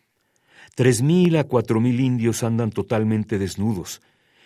Tres 0.74 1.00
mil 1.00 1.36
a 1.36 1.44
cuatro 1.44 1.80
mil 1.80 2.00
indios 2.00 2.42
andan 2.42 2.70
totalmente 2.70 3.38
desnudos, 3.38 4.02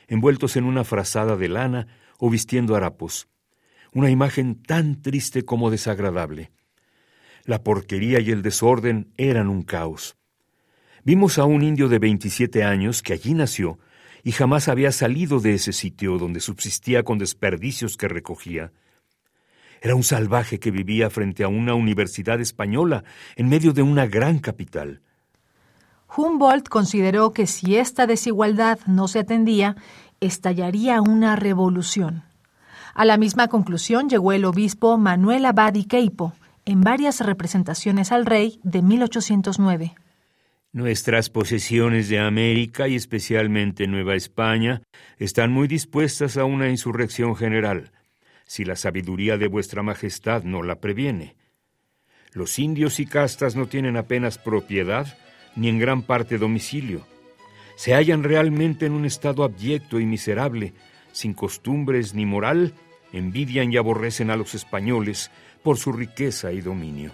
envueltos 0.08 0.56
en 0.56 0.64
una 0.64 0.84
frazada 0.84 1.36
de 1.36 1.48
lana 1.48 1.86
o 2.18 2.30
vistiendo 2.30 2.76
harapos. 2.76 3.28
Una 3.92 4.10
imagen 4.10 4.62
tan 4.62 5.02
triste 5.02 5.44
como 5.44 5.70
desagradable. 5.70 6.50
La 7.44 7.62
porquería 7.62 8.20
y 8.20 8.30
el 8.30 8.42
desorden 8.42 9.12
eran 9.16 9.48
un 9.48 9.62
caos. 9.62 10.16
Vimos 11.04 11.38
a 11.38 11.44
un 11.44 11.62
indio 11.62 11.88
de 11.88 11.98
27 11.98 12.64
años 12.64 13.02
que 13.02 13.12
allí 13.12 13.32
nació 13.34 13.78
y 14.24 14.32
jamás 14.32 14.66
había 14.66 14.90
salido 14.90 15.38
de 15.38 15.54
ese 15.54 15.72
sitio 15.72 16.18
donde 16.18 16.40
subsistía 16.40 17.04
con 17.04 17.18
desperdicios 17.18 17.96
que 17.96 18.08
recogía. 18.08 18.72
Era 19.80 19.94
un 19.94 20.02
salvaje 20.02 20.58
que 20.58 20.72
vivía 20.72 21.10
frente 21.10 21.44
a 21.44 21.48
una 21.48 21.74
universidad 21.74 22.40
española 22.40 23.04
en 23.36 23.48
medio 23.48 23.72
de 23.72 23.82
una 23.82 24.06
gran 24.06 24.40
capital. 24.40 25.02
Humboldt 26.14 26.68
consideró 26.68 27.32
que 27.32 27.46
si 27.46 27.76
esta 27.76 28.06
desigualdad 28.06 28.78
no 28.86 29.08
se 29.08 29.20
atendía, 29.20 29.76
estallaría 30.20 31.00
una 31.00 31.36
revolución. 31.36 32.24
A 32.94 33.04
la 33.04 33.18
misma 33.18 33.48
conclusión 33.48 34.08
llegó 34.08 34.32
el 34.32 34.44
obispo 34.44 34.96
Manuel 34.96 35.44
Abad 35.44 35.74
y 35.74 35.84
Queipo 35.84 36.32
en 36.64 36.80
varias 36.80 37.20
representaciones 37.20 38.12
al 38.12 38.26
rey 38.26 38.58
de 38.62 38.82
1809. 38.82 39.94
Nuestras 40.72 41.30
posesiones 41.30 42.08
de 42.08 42.18
América 42.18 42.88
y 42.88 42.96
especialmente 42.96 43.86
Nueva 43.86 44.14
España 44.14 44.82
están 45.18 45.52
muy 45.52 45.68
dispuestas 45.68 46.36
a 46.36 46.44
una 46.44 46.68
insurrección 46.68 47.36
general, 47.36 47.92
si 48.46 48.64
la 48.64 48.76
sabiduría 48.76 49.38
de 49.38 49.48
vuestra 49.48 49.82
Majestad 49.82 50.42
no 50.42 50.62
la 50.62 50.80
previene. 50.80 51.36
Los 52.32 52.58
indios 52.58 53.00
y 53.00 53.06
castas 53.06 53.56
no 53.56 53.66
tienen 53.66 53.96
apenas 53.96 54.38
propiedad 54.38 55.16
ni 55.56 55.68
en 55.68 55.78
gran 55.78 56.02
parte 56.02 56.38
domicilio. 56.38 57.06
Se 57.76 57.94
hallan 57.94 58.22
realmente 58.22 58.86
en 58.86 58.92
un 58.92 59.04
estado 59.04 59.42
abyecto 59.44 59.98
y 59.98 60.06
miserable, 60.06 60.74
sin 61.12 61.34
costumbres 61.34 62.14
ni 62.14 62.24
moral, 62.24 62.74
envidian 63.12 63.72
y 63.72 63.76
aborrecen 63.76 64.30
a 64.30 64.36
los 64.36 64.54
españoles 64.54 65.30
por 65.62 65.78
su 65.78 65.92
riqueza 65.92 66.52
y 66.52 66.60
dominio. 66.60 67.12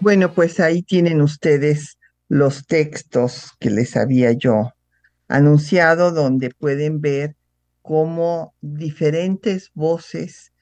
Bueno, 0.00 0.32
pues 0.32 0.60
ahí 0.60 0.82
tienen 0.82 1.22
ustedes 1.22 1.96
los 2.28 2.66
textos 2.66 3.52
que 3.58 3.70
les 3.70 3.96
había 3.96 4.32
yo 4.32 4.72
anunciado, 5.28 6.12
donde 6.12 6.50
pueden 6.50 7.00
ver 7.00 7.36
cómo 7.82 8.54
diferentes 8.60 9.70
voces 9.74 10.53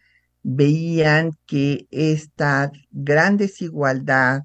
veían 0.43 1.33
que 1.47 1.87
esta 1.91 2.73
gran 2.91 3.37
desigualdad, 3.37 4.45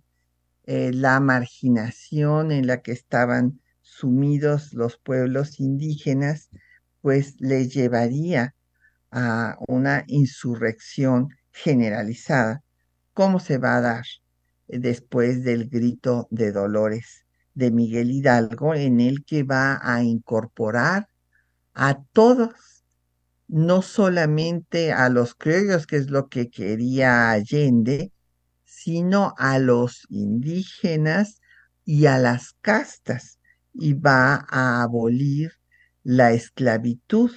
eh, 0.66 0.92
la 0.94 1.20
marginación 1.20 2.52
en 2.52 2.68
la 2.68 2.82
que 2.82 2.92
estaban 2.92 3.62
sumidos 3.82 4.74
los 4.74 4.98
pueblos 4.98 5.60
indígenas, 5.60 6.50
pues 7.02 7.36
les 7.40 7.74
llevaría 7.74 8.56
a 9.12 9.58
una 9.68 10.04
insurrección 10.08 11.30
generalizada. 11.52 12.64
¿Cómo 13.14 13.40
se 13.40 13.58
va 13.58 13.78
a 13.78 13.82
dar? 13.82 14.06
después 14.68 15.44
del 15.44 15.70
grito 15.70 16.28
de 16.30 16.52
Dolores 16.52 17.26
de 17.54 17.72
Miguel 17.72 18.12
Hidalgo, 18.12 18.76
en 18.76 19.00
el 19.00 19.26
que 19.26 19.44
va 19.44 19.80
a 19.82 20.04
incorporar 20.04 21.10
a 21.74 22.02
todos, 22.14 22.77
no 23.48 23.82
solamente 23.82 24.92
a 24.92 25.10
los 25.10 25.36
criollos, 25.36 25.88
que 25.88 25.98
es 25.98 26.10
lo 26.10 26.28
que 26.28 26.50
quería 26.50 27.32
Allende, 27.32 28.12
sino 28.66 29.34
a 29.38 29.60
los 29.60 30.06
indígenas 30.10 31.42
y 31.86 32.06
a 32.08 32.18
las 32.18 32.54
castas, 32.62 33.40
y 33.74 33.94
va 33.94 34.46
a 34.50 34.84
abolir 34.84 35.54
la 36.04 36.32
esclavitud. 36.32 37.32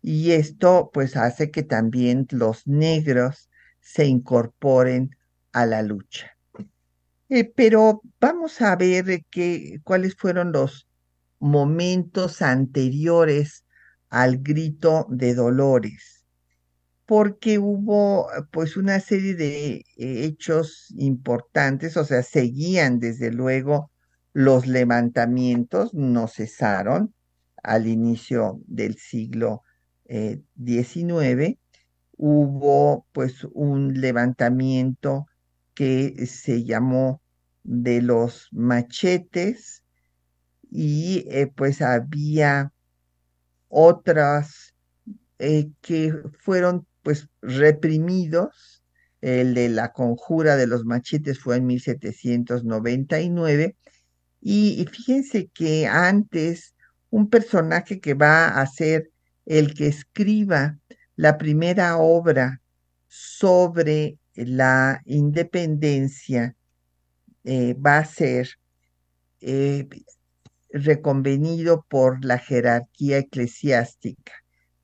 Y 0.00 0.32
esto 0.32 0.90
pues 0.92 1.16
hace 1.16 1.50
que 1.50 1.62
también 1.62 2.26
los 2.30 2.66
negros 2.66 3.50
se 3.80 4.06
incorporen 4.06 5.16
a 5.52 5.66
la 5.66 5.82
lucha. 5.82 6.30
Eh, 7.28 7.44
pero 7.44 8.02
vamos 8.20 8.60
a 8.60 8.76
ver 8.76 9.24
qué, 9.30 9.80
cuáles 9.82 10.14
fueron 10.14 10.52
los 10.52 10.86
momentos 11.38 12.42
anteriores 12.42 13.63
al 14.14 14.38
grito 14.38 15.08
de 15.10 15.34
Dolores, 15.34 16.24
porque 17.04 17.58
hubo 17.58 18.28
pues 18.52 18.76
una 18.76 19.00
serie 19.00 19.34
de 19.34 19.74
eh, 19.74 19.84
hechos 19.96 20.94
importantes, 20.96 21.96
o 21.96 22.04
sea, 22.04 22.22
seguían 22.22 23.00
desde 23.00 23.32
luego 23.32 23.90
los 24.32 24.68
levantamientos, 24.68 25.94
no 25.94 26.28
cesaron 26.28 27.12
al 27.64 27.88
inicio 27.88 28.60
del 28.68 28.98
siglo 28.98 29.62
XIX, 30.06 31.42
eh, 31.42 31.58
hubo 32.16 33.08
pues 33.10 33.42
un 33.52 34.00
levantamiento 34.00 35.26
que 35.74 36.24
se 36.26 36.62
llamó 36.62 37.20
de 37.64 38.00
los 38.00 38.48
machetes 38.52 39.82
y 40.70 41.26
eh, 41.30 41.48
pues 41.48 41.82
había 41.82 42.73
otras 43.74 44.74
eh, 45.38 45.70
que 45.80 46.14
fueron 46.38 46.86
pues 47.02 47.28
reprimidos. 47.42 48.82
El 49.20 49.54
de 49.54 49.70
la 49.70 49.92
conjura 49.92 50.56
de 50.56 50.66
los 50.66 50.84
machetes 50.84 51.40
fue 51.40 51.56
en 51.56 51.66
1799 51.66 53.76
y, 54.42 54.80
y 54.80 54.86
fíjense 54.86 55.48
que 55.54 55.86
antes 55.86 56.74
un 57.08 57.30
personaje 57.30 58.00
que 58.00 58.12
va 58.12 58.48
a 58.48 58.66
ser 58.66 59.10
el 59.46 59.72
que 59.74 59.86
escriba 59.86 60.78
la 61.16 61.38
primera 61.38 61.96
obra 61.96 62.60
sobre 63.08 64.18
la 64.34 65.00
independencia 65.06 66.54
eh, 67.44 67.74
va 67.74 67.98
a 67.98 68.04
ser 68.04 68.48
eh, 69.40 69.88
reconvenido 70.74 71.86
por 71.88 72.22
la 72.24 72.38
jerarquía 72.38 73.18
eclesiástica, 73.18 74.32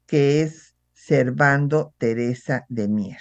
que 0.06 0.42
es 0.42 0.76
Servando 0.92 1.94
Teresa 1.98 2.64
de 2.68 2.86
Mier, 2.86 3.20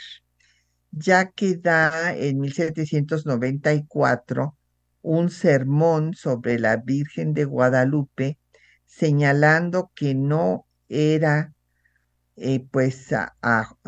ya 0.91 1.31
que 1.31 1.57
da 1.57 2.15
en 2.15 2.39
1794 2.39 4.55
un 5.01 5.31
sermón 5.31 6.13
sobre 6.13 6.59
la 6.59 6.77
Virgen 6.77 7.33
de 7.33 7.45
Guadalupe, 7.45 8.37
señalando 8.85 9.91
que 9.95 10.13
no 10.13 10.67
era 10.89 11.51
eh, 12.35 12.63
pues 12.71 13.11
a, 13.13 13.35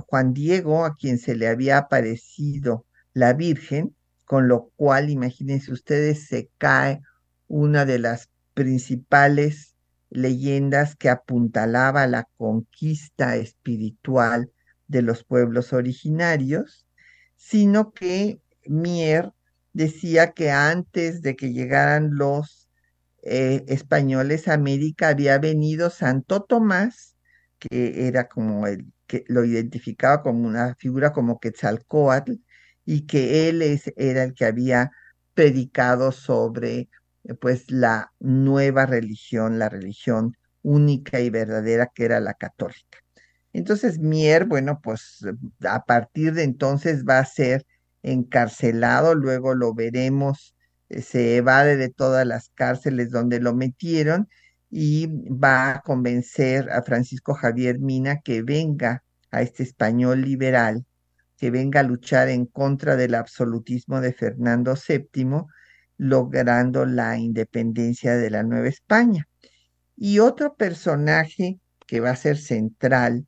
Juan 0.08 0.34
Diego, 0.34 0.86
a 0.86 0.96
quien 0.96 1.20
se 1.20 1.36
le 1.36 1.48
había 1.48 1.78
aparecido 1.78 2.88
la 3.14 3.34
Virgen, 3.34 3.96
con 4.26 4.48
lo 4.48 4.72
cual, 4.76 5.12
imagínense 5.12 5.72
ustedes, 5.72 6.28
se 6.28 6.50
cae 6.58 7.02
una 7.48 7.86
de 7.86 8.00
las 8.00 8.31
principales 8.54 9.76
leyendas 10.10 10.96
que 10.96 11.10
apuntalaba 11.10 12.06
la 12.08 12.28
conquista 12.38 13.36
espiritual 13.38 14.52
de 14.88 15.02
los 15.02 15.24
pueblos 15.24 15.74
originarios, 15.74 16.86
sino 17.38 17.94
que 17.94 18.42
Mier 18.66 19.32
decía 19.74 20.34
que 20.34 20.52
antes 20.52 21.22
de 21.22 21.36
que 21.36 21.54
llegaran 21.54 22.16
los 22.16 22.70
eh, 23.24 23.64
españoles 23.68 24.48
a 24.48 24.54
América 24.54 25.10
había 25.10 25.38
venido 25.38 25.90
Santo 25.90 26.42
Tomás, 26.44 27.16
que 27.60 28.08
era 28.08 28.28
como 28.28 28.68
el 28.68 28.86
que 29.08 29.24
lo 29.28 29.46
identificaba 29.46 30.24
como 30.24 30.48
una 30.48 30.76
figura 30.76 31.14
como 31.14 31.40
Quetzalcoatl, 31.40 32.34
y 32.86 33.06
que 33.06 33.50
él 33.50 33.62
es, 33.62 33.94
era 33.96 34.24
el 34.24 34.34
que 34.34 34.46
había 34.46 34.92
predicado 35.34 36.12
sobre 36.12 36.90
pues 37.40 37.70
la 37.72 38.12
nueva 38.20 38.86
religión, 38.86 39.60
la 39.60 39.70
religión 39.70 40.36
única 40.64 41.20
y 41.20 41.30
verdadera 41.30 41.92
que 41.94 42.06
era 42.06 42.20
la 42.20 42.34
católica. 42.34 43.00
Entonces 43.54 44.00
Mier, 44.00 44.46
bueno, 44.46 44.80
pues 44.82 45.26
a 45.68 45.84
partir 45.86 46.34
de 46.34 46.44
entonces 46.44 47.04
va 47.06 47.20
a 47.20 47.26
ser 47.26 47.66
encarcelado, 48.04 49.16
luego 49.16 49.56
lo 49.56 49.74
veremos, 49.74 50.56
eh, 50.90 51.02
se 51.02 51.38
evade 51.38 51.78
de 51.78 51.90
todas 51.90 52.26
las 52.26 52.50
cárceles 52.50 53.12
donde 53.12 53.40
lo 53.40 53.54
metieron 53.54 54.30
y 54.70 55.08
va 55.30 55.72
a 55.72 55.82
convencer 55.82 56.72
a 56.72 56.82
Francisco 56.82 57.34
Javier 57.34 57.80
Mina 57.80 58.22
que 58.22 58.42
venga 58.42 59.04
a 59.32 59.42
este 59.42 59.64
español 59.64 60.22
liberal, 60.22 60.86
que 61.38 61.52
venga 61.52 61.82
a 61.82 61.84
luchar 61.84 62.30
en 62.30 62.46
contra 62.46 62.96
del 62.96 63.16
absolutismo 63.16 64.00
de 64.02 64.14
Fernando 64.14 64.76
VII, 64.76 65.46
logrando 66.02 66.88
la 66.88 67.20
independencia 67.20 68.18
de 68.18 68.32
la 68.32 68.42
Nueva 68.42 68.68
España. 68.68 69.28
Y 69.96 70.18
otro 70.18 70.56
personaje 70.56 71.60
que 71.86 72.00
va 72.00 72.10
a 72.10 72.16
ser 72.16 72.38
central 72.38 73.28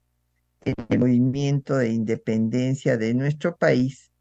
en 0.66 0.74
el 0.90 0.98
movimiento 0.98 1.78
de 1.78 1.90
independencia 1.90 2.98
de 2.98 3.14
nuestro 3.14 3.58
país, 3.58 4.12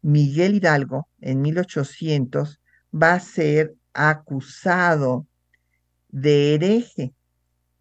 Miguel 0.00 0.54
Hidalgo, 0.54 1.06
en 1.20 1.42
1800, 1.42 2.62
va 2.94 3.12
a 3.12 3.20
ser 3.20 3.74
acusado 3.92 5.26
de 6.08 6.54
hereje 6.54 7.12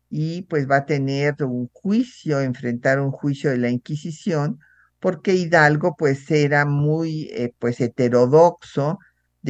y 0.09 0.41
pues 0.41 0.69
va 0.69 0.77
a 0.77 0.85
tener 0.85 1.41
un 1.41 1.69
juicio, 1.71 2.41
enfrentar 2.41 2.99
un 2.99 3.11
juicio 3.11 3.49
de 3.51 3.59
la 3.59 3.69
Inquisición, 3.69 4.59
porque 4.99 5.35
Hidalgo 5.35 5.95
pues 5.97 6.29
era 6.31 6.65
muy 6.65 7.29
eh, 7.31 7.53
pues 7.59 7.79
heterodoxo, 7.79 8.99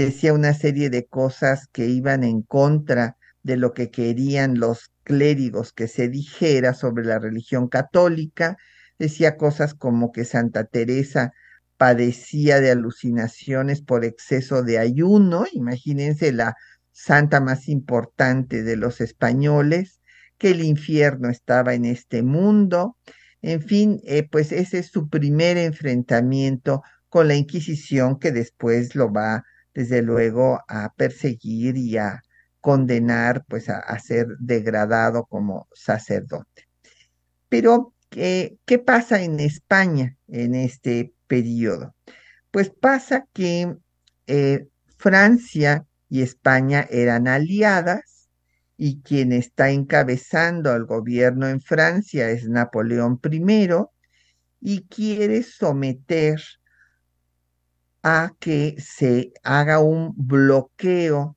decía 0.05 0.33
una 0.33 0.53
serie 0.53 0.89
de 0.89 1.05
cosas 1.05 1.67
que 1.71 1.87
iban 1.87 2.23
en 2.23 2.41
contra 2.41 3.17
de 3.43 3.57
lo 3.57 3.73
que 3.73 3.89
querían 3.89 4.59
los 4.59 4.91
clérigos 5.03 5.73
que 5.73 5.87
se 5.87 6.09
dijera 6.09 6.73
sobre 6.73 7.05
la 7.05 7.17
religión 7.17 7.67
católica, 7.67 8.57
decía 8.99 9.37
cosas 9.37 9.73
como 9.73 10.11
que 10.11 10.25
Santa 10.25 10.65
Teresa 10.65 11.33
padecía 11.77 12.59
de 12.59 12.71
alucinaciones 12.71 13.81
por 13.81 14.03
exceso 14.03 14.63
de 14.63 14.79
ayuno, 14.79 15.45
imagínense 15.51 16.31
la 16.31 16.55
santa 16.91 17.39
más 17.39 17.67
importante 17.67 18.63
de 18.63 18.75
los 18.75 19.01
españoles, 19.01 20.01
que 20.37 20.51
el 20.51 20.63
infierno 20.63 21.29
estaba 21.29 21.73
en 21.73 21.85
este 21.85 22.21
mundo, 22.21 22.97
en 23.41 23.61
fin, 23.61 24.01
eh, 24.03 24.27
pues 24.29 24.51
ese 24.51 24.79
es 24.79 24.87
su 24.87 25.09
primer 25.09 25.57
enfrentamiento 25.57 26.81
con 27.09 27.27
la 27.27 27.35
Inquisición 27.35 28.19
que 28.19 28.31
después 28.31 28.95
lo 28.95 29.11
va 29.11 29.43
desde 29.77 30.01
luego 30.01 30.59
a 30.67 30.91
perseguir 30.95 31.77
y 31.77 31.97
a 31.97 32.23
condenar 32.61 33.45
pues 33.47 33.69
a, 33.69 33.99
ser 33.99 34.25
degradado 34.39 35.25
como 35.25 35.67
sacerdote. 35.71 36.67
Pero, 37.47 37.93
¿qué, 38.09 38.57
¿qué 38.65 38.79
pasa 38.79 39.21
en 39.21 39.39
España 39.39 40.17
en 40.29 40.55
este 40.55 41.13
periodo? 41.27 41.93
Pues 42.49 42.71
pasa 42.71 43.27
que 43.33 43.77
eh, 44.25 44.67
Francia 44.97 45.85
y 46.09 46.23
España 46.23 46.87
eran 46.89 47.27
aliadas 47.27 48.29
y 48.77 49.01
quien 49.01 49.31
está 49.31 49.69
encabezando 49.69 50.71
al 50.71 50.85
gobierno 50.85 51.47
en 51.47 51.61
Francia 51.61 52.31
es 52.31 52.49
Napoleón 52.49 53.19
I 53.31 53.67
y 54.59 54.87
quiere 54.87 55.43
someter 55.43 56.41
a 58.03 58.33
que 58.39 58.75
se 58.79 59.33
haga 59.43 59.79
un 59.79 60.13
bloqueo 60.15 61.35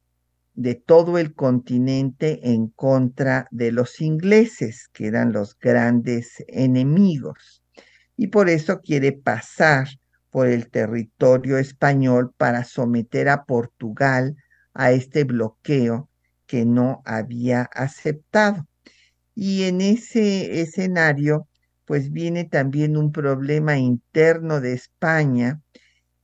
de 0.55 0.75
todo 0.75 1.19
el 1.19 1.35
continente 1.35 2.53
en 2.53 2.69
contra 2.69 3.49
de 3.51 3.73
los 3.73 4.01
ingleses, 4.01 4.89
que 4.93 5.07
eran 5.07 5.33
los 5.33 5.59
grandes 5.59 6.45
enemigos. 6.49 7.63
Y 8.17 8.27
por 8.27 8.51
eso 8.51 8.81
quiere 8.81 9.13
pasar 9.13 9.89
por 10.31 10.49
el 10.49 10.71
territorio 10.71 11.59
español 11.59 12.33
para 12.37 12.65
someter 12.65 13.29
a 13.29 13.45
Portugal 13.45 14.37
a 14.75 14.93
este 14.93 15.25
bloqueo 15.25 16.09
que 16.47 16.65
no 16.65 17.03
había 17.05 17.63
aceptado. 17.73 18.67
Y 19.35 19.65
en 19.65 19.81
ese 19.81 20.61
escenario, 20.61 21.49
pues 21.85 22.13
viene 22.13 22.45
también 22.45 22.97
un 22.97 23.13
problema 23.13 23.79
interno 23.79 24.61
de 24.61 24.75
España. 24.75 25.61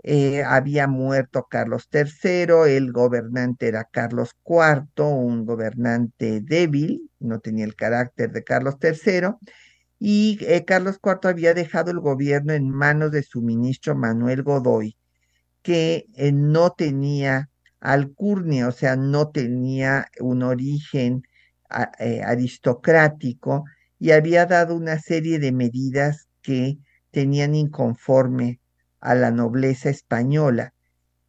Eh, 0.09 0.45
había 0.45 0.87
muerto 0.87 1.49
Carlos 1.51 1.89
III, 1.93 2.77
el 2.77 2.93
gobernante 2.93 3.67
era 3.67 3.83
Carlos 3.91 4.37
IV, 4.45 5.05
un 5.05 5.45
gobernante 5.45 6.41
débil, 6.43 7.11
no 7.19 7.41
tenía 7.41 7.65
el 7.65 7.75
carácter 7.75 8.31
de 8.31 8.45
Carlos 8.45 8.77
III, 8.81 9.31
y 9.99 10.39
eh, 10.43 10.65
Carlos 10.65 11.01
IV 11.03 11.29
había 11.29 11.55
dejado 11.55 11.91
el 11.91 11.99
gobierno 11.99 12.53
en 12.53 12.71
manos 12.71 13.11
de 13.11 13.25
su 13.25 13.43
ministro 13.43 13.97
Manuel 13.97 14.45
Godoy, 14.45 14.97
que 15.63 16.07
eh, 16.15 16.31
no 16.31 16.71
tenía 16.71 17.51
alcurnia, 17.81 18.69
o 18.69 18.73
sea, 18.73 18.95
no 18.95 19.31
tenía 19.31 20.07
un 20.21 20.45
origen 20.45 21.25
aristocrático 21.69 23.65
y 23.99 24.13
había 24.13 24.47
dado 24.47 24.77
una 24.77 25.01
serie 25.01 25.41
de 25.41 25.51
medidas 25.51 26.29
que 26.43 26.79
tenían 27.11 27.57
inconforme 27.57 28.61
a 29.07 29.15
la 29.15 29.31
nobleza 29.31 29.89
española, 29.89 30.75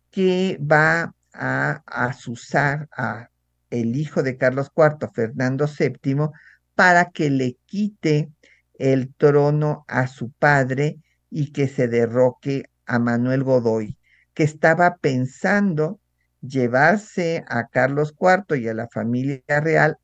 que 0.09 0.59
va 0.59 1.13
a 1.31 1.83
asusar 1.85 2.89
a 2.91 3.29
el 3.69 3.95
hijo 3.95 4.23
de 4.23 4.35
Carlos 4.35 4.71
IV, 4.75 5.07
Fernando 5.13 5.67
VII, 5.67 6.29
para 6.73 7.11
que 7.11 7.29
le 7.29 7.57
quite 7.67 8.31
el 8.79 9.13
trono 9.13 9.85
a 9.87 10.07
su 10.07 10.31
padre 10.31 10.97
y 11.29 11.51
que 11.51 11.67
se 11.67 11.87
derroque 11.87 12.63
a 12.87 12.97
Manuel 12.97 13.43
Godoy, 13.43 13.95
que 14.33 14.41
estaba 14.41 14.95
pensando 14.95 15.99
llevarse 16.41 17.45
a 17.47 17.67
Carlos 17.67 18.15
IV 18.19 18.57
y 18.59 18.69
a 18.69 18.73
la 18.73 18.87
familia 18.87 19.43
real 19.61 19.99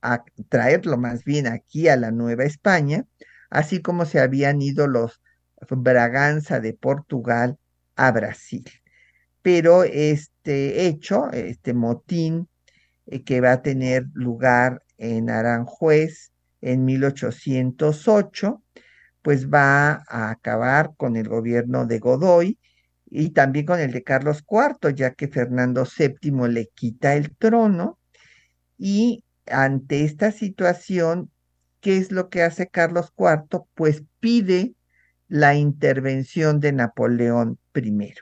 a 0.00 0.24
traerlo 0.48 0.96
más 0.96 1.24
bien 1.24 1.46
aquí 1.46 1.88
a 1.88 1.96
la 1.96 2.10
Nueva 2.10 2.44
España, 2.44 3.04
así 3.50 3.82
como 3.82 4.06
se 4.06 4.18
habían 4.18 4.62
ido 4.62 4.86
los 4.86 5.20
Braganza 5.68 6.60
de 6.60 6.74
Portugal 6.74 7.58
a 7.96 8.10
Brasil. 8.12 8.64
Pero 9.42 9.84
este 9.84 10.86
hecho, 10.86 11.30
este 11.32 11.74
motín 11.74 12.48
eh, 13.06 13.24
que 13.24 13.40
va 13.40 13.52
a 13.52 13.62
tener 13.62 14.06
lugar 14.14 14.82
en 14.98 15.30
Aranjuez 15.30 16.32
en 16.60 16.84
1808, 16.84 18.62
pues 19.22 19.48
va 19.48 20.04
a 20.08 20.30
acabar 20.30 20.92
con 20.96 21.16
el 21.16 21.28
gobierno 21.28 21.86
de 21.86 21.98
Godoy 21.98 22.58
y 23.06 23.30
también 23.30 23.66
con 23.66 23.80
el 23.80 23.92
de 23.92 24.02
Carlos 24.02 24.44
IV, 24.48 24.94
ya 24.94 25.12
que 25.14 25.28
Fernando 25.28 25.84
VII 25.84 26.48
le 26.48 26.68
quita 26.74 27.14
el 27.14 27.36
trono. 27.36 27.98
Y 28.78 29.24
ante 29.46 30.04
esta 30.04 30.32
situación, 30.32 31.30
¿qué 31.80 31.98
es 31.98 32.10
lo 32.10 32.30
que 32.30 32.42
hace 32.42 32.68
Carlos 32.68 33.12
IV? 33.16 33.64
Pues 33.74 34.02
pide 34.18 34.74
la 35.32 35.54
intervención 35.54 36.60
de 36.60 36.72
Napoleón 36.72 37.58
I. 37.74 38.14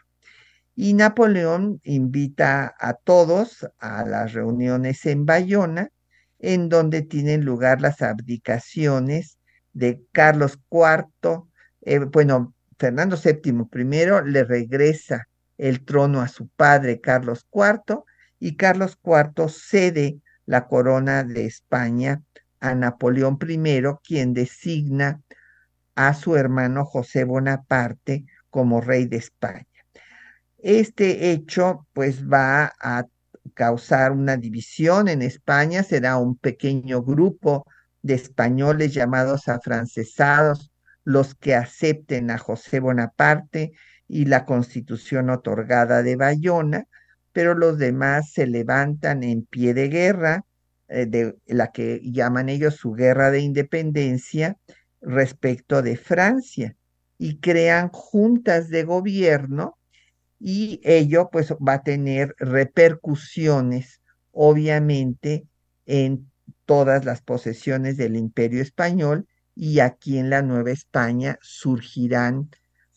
Y 0.77 0.95
Napoleón 0.95 1.81
invita 1.83 2.73
a 2.79 2.95
todos 2.95 3.67
a 3.81 4.05
las 4.05 4.33
reuniones 4.33 5.05
en 5.07 5.27
Bayona, 5.27 5.91
en 6.39 6.69
donde 6.69 7.03
tienen 7.03 7.45
lugar 7.45 7.81
las 7.81 8.01
abdicaciones 8.01 9.39
de 9.73 10.01
Carlos 10.13 10.61
IV, 10.71 11.43
eh, 11.81 11.99
bueno, 11.99 12.55
Fernando 12.79 13.17
VII 13.17 13.65
primero 13.69 14.25
le 14.25 14.45
regresa 14.45 15.27
el 15.59 15.85
trono 15.85 16.21
a 16.21 16.29
su 16.29 16.47
padre 16.47 17.01
Carlos 17.01 17.45
IV 17.53 18.05
y 18.39 18.57
Carlos 18.57 18.97
IV 19.03 19.49
cede 19.49 20.21
la 20.47 20.69
corona 20.69 21.25
de 21.25 21.47
España 21.47 22.23
a 22.61 22.77
Napoleón 22.77 23.37
I, 23.43 23.83
quien 24.05 24.33
designa 24.33 25.21
a 25.95 26.14
su 26.14 26.36
hermano 26.36 26.84
José 26.84 27.24
Bonaparte 27.24 28.24
como 28.51 28.80
rey 28.80 29.07
de 29.07 29.16
España. 29.16 29.66
Este 30.59 31.30
hecho 31.30 31.86
pues 31.93 32.26
va 32.28 32.72
a 32.80 33.05
causar 33.55 34.12
una 34.12 34.36
división 34.36 35.09
en 35.09 35.22
España, 35.22 35.82
será 35.82 36.16
un 36.18 36.36
pequeño 36.36 37.03
grupo 37.03 37.66
de 38.03 38.14
españoles 38.14 38.95
llamados 38.95 39.49
afrancesados 39.49 40.70
los 41.05 41.34
que 41.34 41.55
acepten 41.55 42.30
a 42.30 42.38
José 42.38 42.80
Bonaparte 42.80 43.72
y 44.07 44.26
la 44.26 44.45
constitución 44.45 45.30
otorgada 45.30 46.03
de 46.03 46.16
Bayona, 46.16 46.84
pero 47.32 47.55
los 47.55 47.78
demás 47.78 48.32
se 48.32 48.47
levantan 48.47 49.22
en 49.22 49.43
pie 49.47 49.72
de 49.72 49.88
guerra, 49.88 50.45
eh, 50.88 51.07
de 51.07 51.36
la 51.47 51.70
que 51.70 52.01
llaman 52.03 52.49
ellos 52.49 52.76
su 52.76 52.93
guerra 52.93 53.30
de 53.30 53.41
independencia 53.41 54.57
respecto 55.01 55.82
de 55.82 55.96
Francia, 55.96 56.76
y 57.20 57.36
crean 57.36 57.90
juntas 57.90 58.70
de 58.70 58.82
gobierno 58.84 59.76
y 60.38 60.80
ello 60.84 61.28
pues 61.30 61.53
va 61.53 61.74
a 61.74 61.82
tener 61.82 62.34
repercusiones 62.38 64.01
obviamente 64.32 65.44
en 65.84 66.30
todas 66.64 67.05
las 67.05 67.20
posesiones 67.20 67.98
del 67.98 68.16
imperio 68.16 68.62
español 68.62 69.28
y 69.55 69.80
aquí 69.80 70.16
en 70.16 70.30
la 70.30 70.40
Nueva 70.40 70.70
España 70.70 71.38
surgirán 71.42 72.48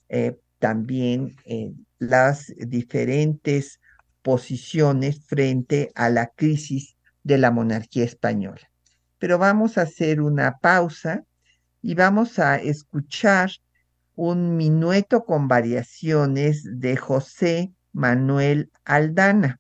eh, 0.08 0.38
también 0.58 1.36
eh, 1.44 1.74
las 2.00 2.48
diferentes 2.56 3.82
posiciones 4.22 5.20
frente 5.26 5.92
a 5.96 6.10
la 6.10 6.28
crisis 6.28 6.96
de 7.24 7.38
la 7.38 7.52
monarquía 7.52 8.06
española. 8.06 8.72
Pero 9.20 9.38
vamos 9.38 9.78
a 9.78 9.82
hacer 9.82 10.22
una 10.22 10.60
pausa 10.60 11.26
y 11.84 11.96
vamos 11.96 12.40
a 12.40 12.56
escuchar 12.56 13.52
un 14.16 14.56
minueto 14.56 15.26
con 15.26 15.50
variaciones 15.50 16.64
de 16.80 16.96
José 16.96 17.74
Manuel 17.92 18.72
Aldana. 18.86 19.60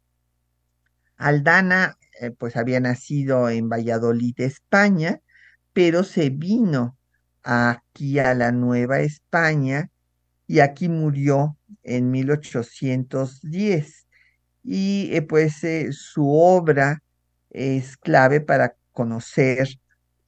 Aldana 1.17 1.97
eh, 2.21 2.31
pues 2.31 2.55
había 2.55 2.79
nacido 2.79 3.49
en 3.49 3.67
Valladolid, 3.67 4.35
España, 4.37 5.19
pero 5.73 6.05
se 6.05 6.29
vino 6.29 6.97
aquí 7.43 8.19
a 8.19 8.33
la 8.33 8.53
Nueva 8.53 9.01
España 9.01 9.91
y 10.47 10.61
aquí 10.61 10.87
murió 10.87 11.57
en 11.83 12.09
1810. 12.09 14.07
Y 14.63 15.09
eh, 15.11 15.21
pues 15.23 15.61
eh, 15.65 15.91
su 15.91 16.31
obra 16.31 17.03
es 17.49 17.97
clave 17.97 18.39
para 18.39 18.77
conocer 18.93 19.67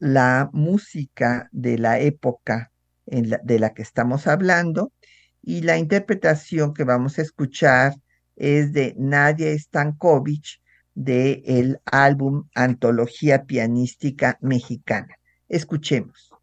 la 0.06 0.51
música 0.53 1.49
de 1.51 1.80
la 1.80 1.99
época 1.99 2.72
de 3.08 3.60
la 3.60 3.74
que 3.74 3.82
estamos 3.82 4.28
hablando 4.28 4.93
y 5.41 5.62
la 5.62 5.80
interpretación 5.80 6.76
que 6.76 6.84
vamos 6.84 7.18
a 7.18 7.24
escuchar 7.24 7.95
es 8.36 8.72
de 8.72 8.93
Nadia 8.99 9.51
Stankovic 9.58 10.62
de 10.93 11.41
el 11.47 11.80
álbum 11.86 12.47
Antología 12.53 13.45
Pianística 13.45 14.38
Mexicana. 14.41 15.18
Escuchemos. 15.49 16.35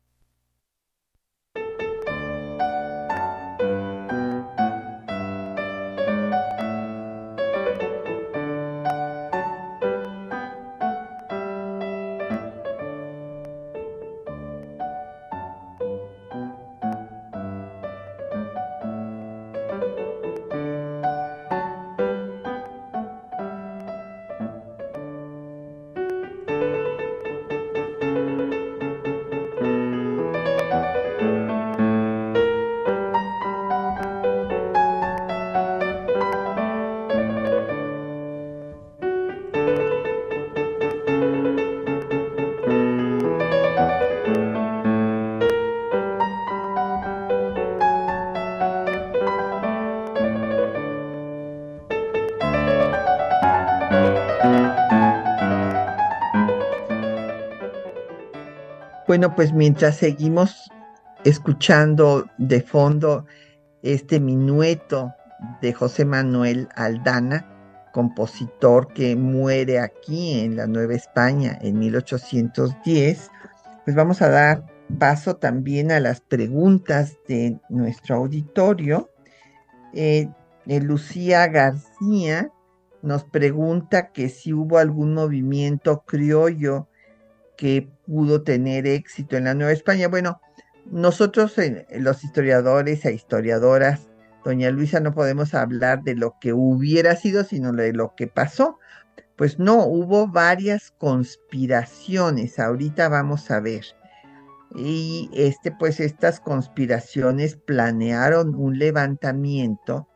Bueno, 59.12 59.36
pues 59.36 59.52
mientras 59.52 59.98
seguimos 59.98 60.70
escuchando 61.24 62.30
de 62.38 62.62
fondo 62.62 63.26
este 63.82 64.18
minueto 64.18 65.12
de 65.60 65.74
José 65.74 66.06
Manuel 66.06 66.66
Aldana, 66.76 67.46
compositor 67.92 68.90
que 68.94 69.14
muere 69.14 69.80
aquí 69.80 70.40
en 70.40 70.56
la 70.56 70.66
Nueva 70.66 70.94
España 70.94 71.58
en 71.60 71.78
1810, 71.78 73.30
pues 73.84 73.94
vamos 73.94 74.22
a 74.22 74.30
dar 74.30 74.64
paso 74.98 75.36
también 75.36 75.92
a 75.92 76.00
las 76.00 76.22
preguntas 76.22 77.18
de 77.28 77.60
nuestro 77.68 78.16
auditorio. 78.16 79.10
Eh, 79.92 80.30
eh, 80.64 80.80
Lucía 80.80 81.48
García 81.48 82.50
nos 83.02 83.24
pregunta 83.24 84.10
que 84.10 84.30
si 84.30 84.54
hubo 84.54 84.78
algún 84.78 85.12
movimiento 85.12 86.02
criollo 86.06 86.88
que 87.62 87.88
pudo 88.08 88.42
tener 88.42 88.88
éxito 88.88 89.36
en 89.36 89.44
la 89.44 89.54
Nueva 89.54 89.70
España. 89.70 90.08
Bueno, 90.08 90.40
nosotros 90.90 91.54
los 91.92 92.24
historiadores 92.24 93.04
e 93.04 93.12
historiadoras, 93.12 94.10
doña 94.44 94.68
Luisa, 94.70 94.98
no 94.98 95.14
podemos 95.14 95.54
hablar 95.54 96.02
de 96.02 96.16
lo 96.16 96.34
que 96.40 96.52
hubiera 96.52 97.14
sido, 97.14 97.44
sino 97.44 97.70
de 97.70 97.92
lo 97.92 98.16
que 98.16 98.26
pasó. 98.26 98.80
Pues 99.36 99.60
no, 99.60 99.84
hubo 99.86 100.26
varias 100.26 100.90
conspiraciones, 100.98 102.58
ahorita 102.58 103.08
vamos 103.08 103.48
a 103.52 103.60
ver. 103.60 103.84
Y 104.74 105.30
este, 105.32 105.70
pues 105.70 106.00
estas 106.00 106.40
conspiraciones 106.40 107.54
planearon 107.54 108.56
un 108.56 108.76
levantamiento 108.76 110.08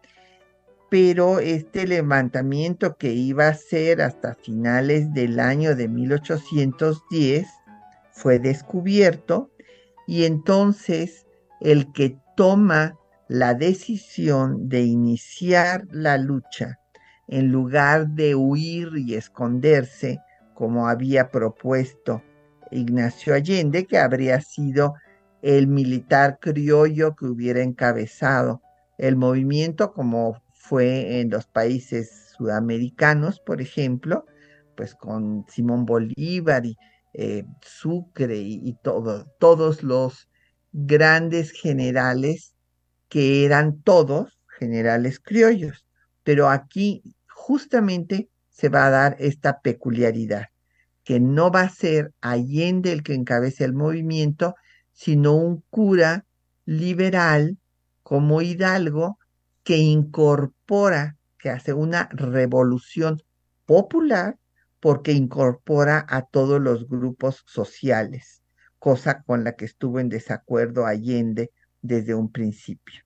pero 0.88 1.40
este 1.40 1.86
levantamiento 1.86 2.96
que 2.96 3.12
iba 3.12 3.48
a 3.48 3.54
ser 3.54 4.00
hasta 4.02 4.34
finales 4.34 5.12
del 5.12 5.40
año 5.40 5.74
de 5.74 5.88
1810 5.88 7.46
fue 8.12 8.38
descubierto 8.38 9.50
y 10.06 10.24
entonces 10.24 11.26
el 11.60 11.92
que 11.92 12.18
toma 12.36 12.96
la 13.28 13.54
decisión 13.54 14.68
de 14.68 14.82
iniciar 14.82 15.86
la 15.90 16.16
lucha 16.16 16.78
en 17.26 17.50
lugar 17.50 18.08
de 18.08 18.36
huir 18.36 18.92
y 18.96 19.14
esconderse 19.14 20.20
como 20.54 20.88
había 20.88 21.30
propuesto 21.30 22.22
Ignacio 22.70 23.34
Allende, 23.34 23.86
que 23.86 23.98
habría 23.98 24.40
sido 24.40 24.94
el 25.42 25.66
militar 25.66 26.38
criollo 26.40 27.14
que 27.14 27.26
hubiera 27.26 27.62
encabezado 27.62 28.62
el 28.98 29.16
movimiento 29.16 29.92
como 29.92 30.40
fue 30.68 31.20
en 31.20 31.30
los 31.30 31.46
países 31.46 32.32
sudamericanos, 32.36 33.40
por 33.40 33.60
ejemplo, 33.60 34.26
pues 34.76 34.94
con 34.94 35.46
Simón 35.48 35.86
Bolívar 35.86 36.66
y 36.66 36.76
eh, 37.14 37.44
Sucre 37.62 38.36
y, 38.36 38.76
todos 38.82 39.82
los 39.82 40.28
grandes 40.72 41.52
generales 41.52 42.54
que 43.08 43.44
eran 43.44 43.80
todos 43.82 44.38
generales 44.58 45.20
criollos. 45.20 45.86
Pero 46.24 46.48
aquí 46.48 47.02
justamente 47.28 48.28
se 48.50 48.68
va 48.68 48.86
a 48.86 48.90
dar 48.90 49.16
esta 49.20 49.60
peculiaridad, 49.60 50.46
que 51.04 51.20
no 51.20 51.50
va 51.50 51.62
a 51.62 51.70
ser 51.70 52.12
Allende 52.20 52.92
el 52.92 53.02
que 53.02 53.14
encabece 53.14 53.64
el 53.64 53.72
movimiento, 53.72 54.56
sino 54.92 55.34
un 55.34 55.62
cura 55.70 56.26
liberal 56.64 57.56
como 58.02 58.42
Hidalgo 58.42 59.18
que 59.66 59.78
incorpora, 59.78 61.16
que 61.40 61.50
hace 61.50 61.72
una 61.72 62.08
revolución 62.12 63.20
popular 63.64 64.38
porque 64.78 65.10
incorpora 65.10 66.06
a 66.08 66.22
todos 66.22 66.60
los 66.60 66.88
grupos 66.88 67.42
sociales, 67.48 68.44
cosa 68.78 69.24
con 69.24 69.42
la 69.42 69.56
que 69.56 69.64
estuvo 69.64 69.98
en 69.98 70.08
desacuerdo 70.08 70.86
Allende 70.86 71.50
desde 71.82 72.14
un 72.14 72.30
principio. 72.30 73.02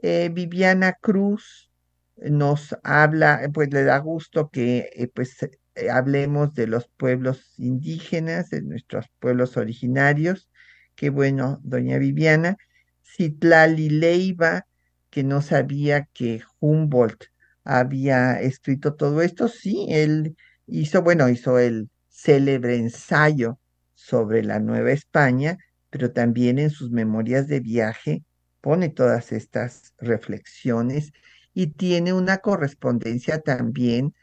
Eh, 0.00 0.30
Viviana 0.32 0.92
Cruz 0.92 1.72
nos 2.18 2.76
habla, 2.84 3.40
pues 3.52 3.72
le 3.72 3.82
da 3.82 3.98
gusto 3.98 4.50
que 4.50 4.90
eh, 4.94 5.08
pues 5.08 5.42
eh, 5.42 5.90
hablemos 5.90 6.54
de 6.54 6.68
los 6.68 6.86
pueblos 6.86 7.52
indígenas, 7.58 8.50
de 8.50 8.62
nuestros 8.62 9.06
pueblos 9.18 9.56
originarios. 9.56 10.48
Qué 10.94 11.10
bueno, 11.10 11.58
doña 11.64 11.98
Viviana. 11.98 12.58
Citlali 13.02 13.90
Leiva 13.90 14.68
que 15.14 15.22
no 15.22 15.42
sabía 15.42 16.08
que 16.12 16.42
Humboldt 16.58 17.26
había 17.62 18.40
escrito 18.40 18.94
todo 18.94 19.22
esto. 19.22 19.46
Sí, 19.46 19.86
él 19.88 20.36
hizo, 20.66 21.02
bueno, 21.02 21.28
hizo 21.28 21.60
el 21.60 21.88
célebre 22.08 22.78
ensayo 22.78 23.60
sobre 23.94 24.42
la 24.42 24.58
Nueva 24.58 24.90
España, 24.90 25.56
pero 25.88 26.10
también 26.10 26.58
en 26.58 26.70
sus 26.70 26.90
memorias 26.90 27.46
de 27.46 27.60
viaje 27.60 28.24
pone 28.60 28.88
todas 28.88 29.30
estas 29.30 29.94
reflexiones 29.98 31.12
y 31.52 31.68
tiene 31.68 32.12
una 32.12 32.38
correspondencia 32.38 33.38
también 33.38 34.14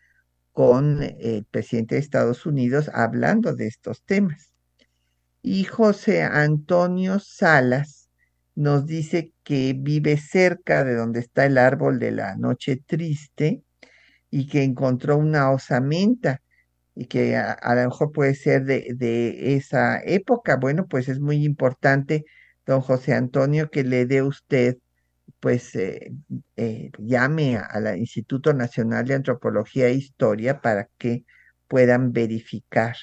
con 0.51 1.03
el 1.03 1.45
presidente 1.45 1.95
de 1.95 2.01
Estados 2.01 2.45
Unidos 2.45 2.91
hablando 2.93 3.55
de 3.55 3.67
estos 3.67 4.03
temas. 4.03 4.51
Y 5.41 5.63
José 5.63 6.23
Antonio 6.23 7.19
Salas 7.21 8.00
nos 8.55 8.85
dice 8.85 9.33
que 9.43 9.73
vive 9.77 10.17
cerca 10.17 10.83
de 10.83 10.95
donde 10.95 11.19
está 11.21 11.45
el 11.45 11.57
árbol 11.57 11.99
de 11.99 12.11
la 12.11 12.35
noche 12.35 12.77
triste 12.85 13.63
y 14.29 14.47
que 14.47 14.63
encontró 14.63 15.17
una 15.17 15.51
osamenta 15.51 16.41
y 16.95 17.05
que 17.05 17.37
a, 17.37 17.75
lo 17.75 17.89
mejor 17.89 18.11
puede 18.11 18.35
ser 18.35 18.65
de, 18.65 18.93
de, 18.95 19.55
esa 19.55 20.01
época. 20.03 20.57
Bueno, 20.57 20.87
pues 20.87 21.09
es 21.09 21.19
muy 21.19 21.43
importante, 21.45 22.25
don 22.65 22.81
José 22.81 23.13
Antonio, 23.13 23.69
que 23.69 23.83
le 23.83 24.05
dé 24.05 24.21
usted, 24.21 24.77
pues 25.39 25.75
eh, 25.75 26.13
eh, 26.57 26.91
llame 26.99 27.57
al 27.57 27.97
Instituto 27.97 28.53
Nacional 28.53 29.05
de 29.05 29.15
Antropología 29.15 29.87
e 29.87 29.95
Historia 29.95 30.61
para 30.61 30.89
que 30.97 31.25
puedan 31.67 32.13
verificar 32.13 32.95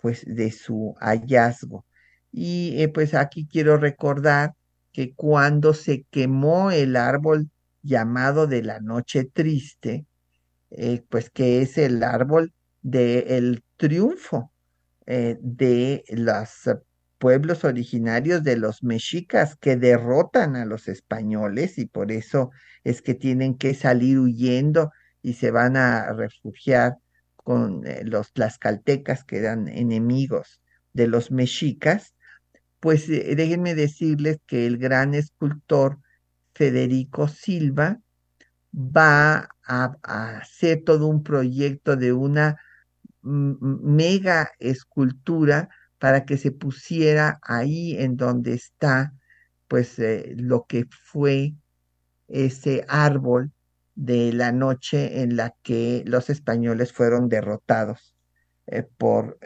pues 0.00 0.24
de 0.26 0.50
su 0.50 0.96
hallazgo. 1.00 1.86
Y 2.32 2.82
eh, 2.82 2.88
pues 2.88 3.14
aquí 3.14 3.46
quiero 3.46 3.76
recordar 3.76 4.54
que 4.92 5.14
cuando 5.14 5.74
se 5.74 6.04
quemó 6.10 6.70
el 6.70 6.96
árbol 6.96 7.50
llamado 7.82 8.46
de 8.46 8.62
la 8.62 8.80
noche 8.80 9.24
triste, 9.24 10.06
pues 11.08 11.30
que 11.30 11.62
es 11.62 11.78
el 11.78 12.02
árbol 12.02 12.52
del 12.82 13.62
triunfo 13.76 14.52
eh, 15.06 15.36
de 15.40 16.04
los 16.08 16.68
pueblos 17.18 17.64
originarios 17.64 18.42
de 18.42 18.56
los 18.56 18.82
mexicas 18.82 19.56
que 19.56 19.76
derrotan 19.76 20.56
a 20.56 20.64
los 20.64 20.88
españoles 20.88 21.78
y 21.78 21.86
por 21.86 22.10
eso 22.10 22.50
es 22.84 23.00
que 23.02 23.14
tienen 23.14 23.56
que 23.56 23.74
salir 23.74 24.18
huyendo 24.18 24.90
y 25.22 25.34
se 25.34 25.52
van 25.52 25.76
a 25.76 26.12
refugiar 26.12 26.96
con 27.36 27.86
eh, 27.86 28.02
los 28.04 28.32
tlaxcaltecas 28.32 29.24
que 29.24 29.38
eran 29.38 29.68
enemigos 29.68 30.60
de 30.92 31.06
los 31.06 31.30
mexicas, 31.30 32.14
pues 32.82 33.08
eh, 33.08 33.36
déjenme 33.36 33.76
decirles 33.76 34.38
que 34.44 34.66
el 34.66 34.76
gran 34.76 35.14
escultor 35.14 36.00
Federico 36.52 37.28
Silva 37.28 38.00
va 38.74 39.48
a, 39.64 39.96
hacer 40.02 40.82
todo 40.84 41.06
un 41.06 41.22
proyecto 41.22 41.94
de 41.94 42.12
una 42.12 42.56
mega 43.22 44.50
escultura 44.58 45.68
para 46.00 46.24
que 46.24 46.36
se 46.36 46.50
pusiera 46.50 47.38
ahí 47.42 47.96
en 47.98 48.16
donde 48.16 48.54
está 48.54 49.14
pues 49.68 50.00
eh, 50.00 50.34
lo 50.36 50.64
que 50.66 50.86
fue 50.90 51.54
ese 52.26 52.84
árbol 52.88 53.52
de 53.94 54.32
la 54.32 54.50
noche 54.50 55.22
en 55.22 55.36
la 55.36 55.54
que 55.62 56.02
los 56.04 56.30
españoles 56.30 56.92
fueron 56.92 57.28
derrotados 57.28 58.16
eh, 58.66 58.82
por 58.98 59.38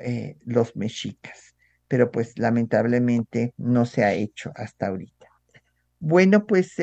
los 0.47 0.74
mexicas. 0.74 1.55
Pero 1.89 2.11
pues 2.11 2.39
lamentablemente 2.39 3.53
no 3.57 3.87
se 3.87 4.05
ha 4.05 4.12
hecho 4.12 4.53
hasta 4.55 4.89
ahorita. 4.89 5.26
Bueno, 5.99 6.47
pues 6.47 6.74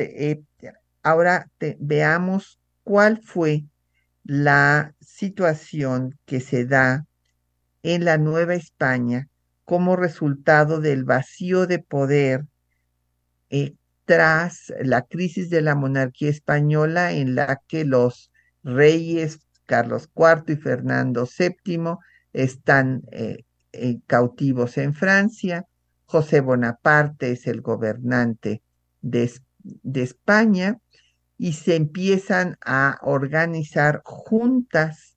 ahora 1.02 1.50
veamos 1.78 2.58
cuál 2.82 3.20
fue 3.22 3.64
la 4.24 4.94
situación 5.00 6.18
que 6.24 6.40
se 6.40 6.64
da 6.64 7.04
en 7.82 8.04
la 8.04 8.18
Nueva 8.18 8.54
España 8.54 9.28
como 9.64 9.96
resultado 9.96 10.80
del 10.80 11.04
vacío 11.04 11.66
de 11.66 11.78
poder 11.78 12.46
eh, 13.50 13.74
tras 14.04 14.72
la 14.80 15.02
crisis 15.02 15.50
de 15.50 15.62
la 15.62 15.74
monarquía 15.74 16.30
española 16.30 17.12
en 17.12 17.34
la 17.34 17.60
que 17.66 17.84
los 17.84 18.30
reyes 18.62 19.38
Carlos 19.66 20.10
IV 20.14 20.52
y 20.52 20.56
Fernando 20.56 21.26
VII 21.26 21.96
están 22.32 23.02
eh, 23.12 23.43
eh, 23.74 24.00
cautivos 24.06 24.78
en 24.78 24.94
Francia, 24.94 25.66
José 26.06 26.40
Bonaparte 26.40 27.32
es 27.32 27.46
el 27.46 27.60
gobernante 27.60 28.62
de, 29.00 29.30
de 29.58 30.02
España 30.02 30.78
y 31.36 31.54
se 31.54 31.76
empiezan 31.76 32.56
a 32.64 32.98
organizar 33.02 34.02
juntas 34.04 35.16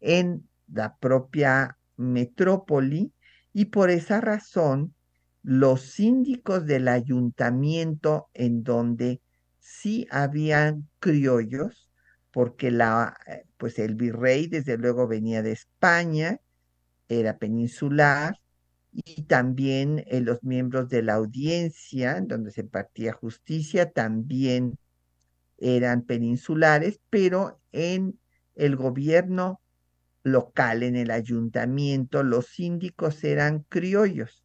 en 0.00 0.48
la 0.66 0.96
propia 0.96 1.78
metrópoli 1.96 3.12
y 3.52 3.66
por 3.66 3.90
esa 3.90 4.20
razón 4.20 4.94
los 5.42 5.82
síndicos 5.82 6.64
del 6.66 6.88
ayuntamiento 6.88 8.28
en 8.32 8.64
donde 8.64 9.20
sí 9.60 10.06
habían 10.10 10.88
criollos, 11.00 11.90
porque 12.32 12.70
la, 12.70 13.16
eh, 13.26 13.44
pues 13.58 13.78
el 13.78 13.94
virrey 13.94 14.46
desde 14.46 14.78
luego 14.78 15.06
venía 15.06 15.42
de 15.42 15.52
España, 15.52 16.40
era 17.08 17.38
peninsular, 17.38 18.38
y 18.92 19.22
también 19.22 20.04
eh, 20.06 20.20
los 20.20 20.42
miembros 20.44 20.88
de 20.88 21.02
la 21.02 21.14
audiencia, 21.14 22.20
donde 22.20 22.52
se 22.52 22.62
partía 22.64 23.12
justicia, 23.12 23.90
también 23.90 24.78
eran 25.58 26.02
peninsulares, 26.02 27.00
pero 27.10 27.60
en 27.72 28.18
el 28.54 28.76
gobierno 28.76 29.60
local, 30.22 30.84
en 30.84 30.96
el 30.96 31.10
ayuntamiento, 31.10 32.22
los 32.22 32.46
síndicos 32.46 33.24
eran 33.24 33.64
criollos. 33.68 34.44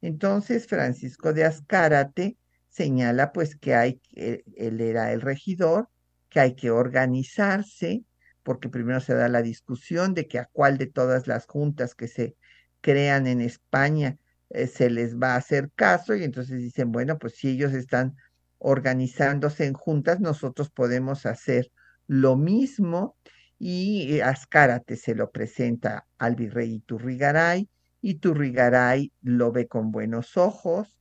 Entonces 0.00 0.66
Francisco 0.66 1.32
de 1.34 1.44
Azcárate 1.44 2.38
señala 2.68 3.32
pues 3.32 3.54
que 3.56 3.74
hay, 3.74 4.00
él 4.14 4.80
era 4.80 5.12
el 5.12 5.20
regidor, 5.20 5.88
que 6.30 6.40
hay 6.40 6.54
que 6.54 6.70
organizarse, 6.70 8.04
porque 8.42 8.68
primero 8.68 9.00
se 9.00 9.14
da 9.14 9.28
la 9.28 9.42
discusión 9.42 10.14
de 10.14 10.26
que 10.26 10.38
a 10.38 10.48
cuál 10.52 10.78
de 10.78 10.86
todas 10.86 11.26
las 11.26 11.46
juntas 11.46 11.94
que 11.94 12.08
se 12.08 12.36
crean 12.80 13.26
en 13.26 13.40
España 13.40 14.18
eh, 14.50 14.66
se 14.66 14.90
les 14.90 15.16
va 15.16 15.34
a 15.34 15.36
hacer 15.36 15.70
caso 15.74 16.14
y 16.14 16.24
entonces 16.24 16.58
dicen, 16.58 16.92
bueno, 16.92 17.18
pues 17.18 17.36
si 17.36 17.48
ellos 17.48 17.72
están 17.72 18.16
organizándose 18.58 19.66
en 19.66 19.74
juntas, 19.74 20.20
nosotros 20.20 20.70
podemos 20.70 21.24
hacer 21.26 21.70
lo 22.06 22.36
mismo 22.36 23.16
y 23.58 24.16
eh, 24.16 24.22
Azcárate 24.22 24.96
se 24.96 25.14
lo 25.14 25.30
presenta 25.30 26.06
al 26.18 26.34
virrey 26.34 26.74
Iturrigaray, 26.74 27.68
Iturrigaray 28.02 29.12
lo 29.22 29.52
ve 29.52 29.68
con 29.68 29.90
buenos 29.92 30.36
ojos. 30.36 30.96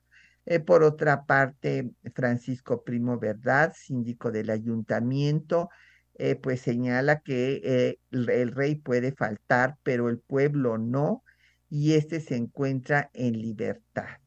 Eh, 0.46 0.60
por 0.60 0.84
otra 0.84 1.26
parte, 1.26 1.92
Francisco 2.14 2.84
Primo 2.84 3.20
Verdad, 3.20 3.74
síndico 3.76 4.32
del 4.32 4.50
ayuntamiento, 4.50 5.70
eh, 6.20 6.36
pues 6.36 6.62
señala 6.62 7.22
que 7.22 7.98
el 8.12 8.52
rey 8.52 8.76
puede 8.76 9.14
faltar, 9.14 9.78
pero 9.84 10.10
el 10.10 10.20
pueblo 10.20 10.78
no, 10.78 11.24
y 11.70 11.94
este 11.94 12.20
se 12.20 12.36
encuentra 12.36 13.10
en 13.14 13.40
libertad. 13.42 14.20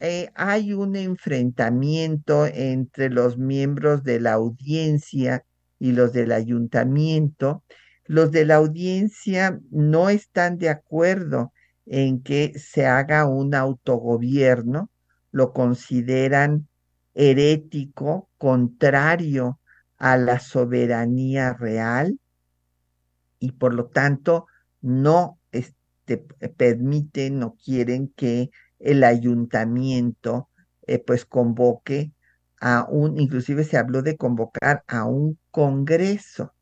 Eh, 0.00 0.30
hay 0.34 0.72
un 0.72 0.96
enfrentamiento 0.96 2.46
entre 2.46 3.08
los 3.08 3.38
miembros 3.38 4.02
de 4.02 4.18
la 4.18 4.32
audiencia 4.32 5.44
y 5.78 5.92
los 5.92 6.12
del 6.12 6.32
ayuntamiento. 6.32 7.62
Los 8.06 8.32
de 8.32 8.44
la 8.44 8.56
audiencia 8.56 9.60
no 9.70 10.10
están 10.10 10.58
de 10.58 10.70
acuerdo 10.70 11.52
en 11.86 12.20
que 12.22 12.52
se 12.58 12.86
haga 12.86 13.28
un 13.28 13.54
autogobierno, 13.54 14.90
lo 15.30 15.52
consideran 15.52 16.68
herético, 17.14 18.28
contrario 18.38 19.60
a 20.02 20.16
la 20.16 20.40
soberanía 20.40 21.52
real 21.52 22.18
y 23.38 23.52
por 23.52 23.72
lo 23.72 23.86
tanto 23.86 24.46
no 24.80 25.38
este, 25.52 26.18
permiten, 26.56 27.38
no 27.38 27.54
quieren 27.54 28.12
que 28.16 28.50
el 28.80 29.04
ayuntamiento 29.04 30.48
eh, 30.88 30.98
pues 30.98 31.24
convoque 31.24 32.10
a 32.60 32.84
un, 32.90 33.20
inclusive 33.20 33.62
se 33.62 33.76
habló 33.78 34.02
de 34.02 34.16
convocar 34.16 34.82
a 34.88 35.04
un 35.04 35.38
congreso, 35.52 36.52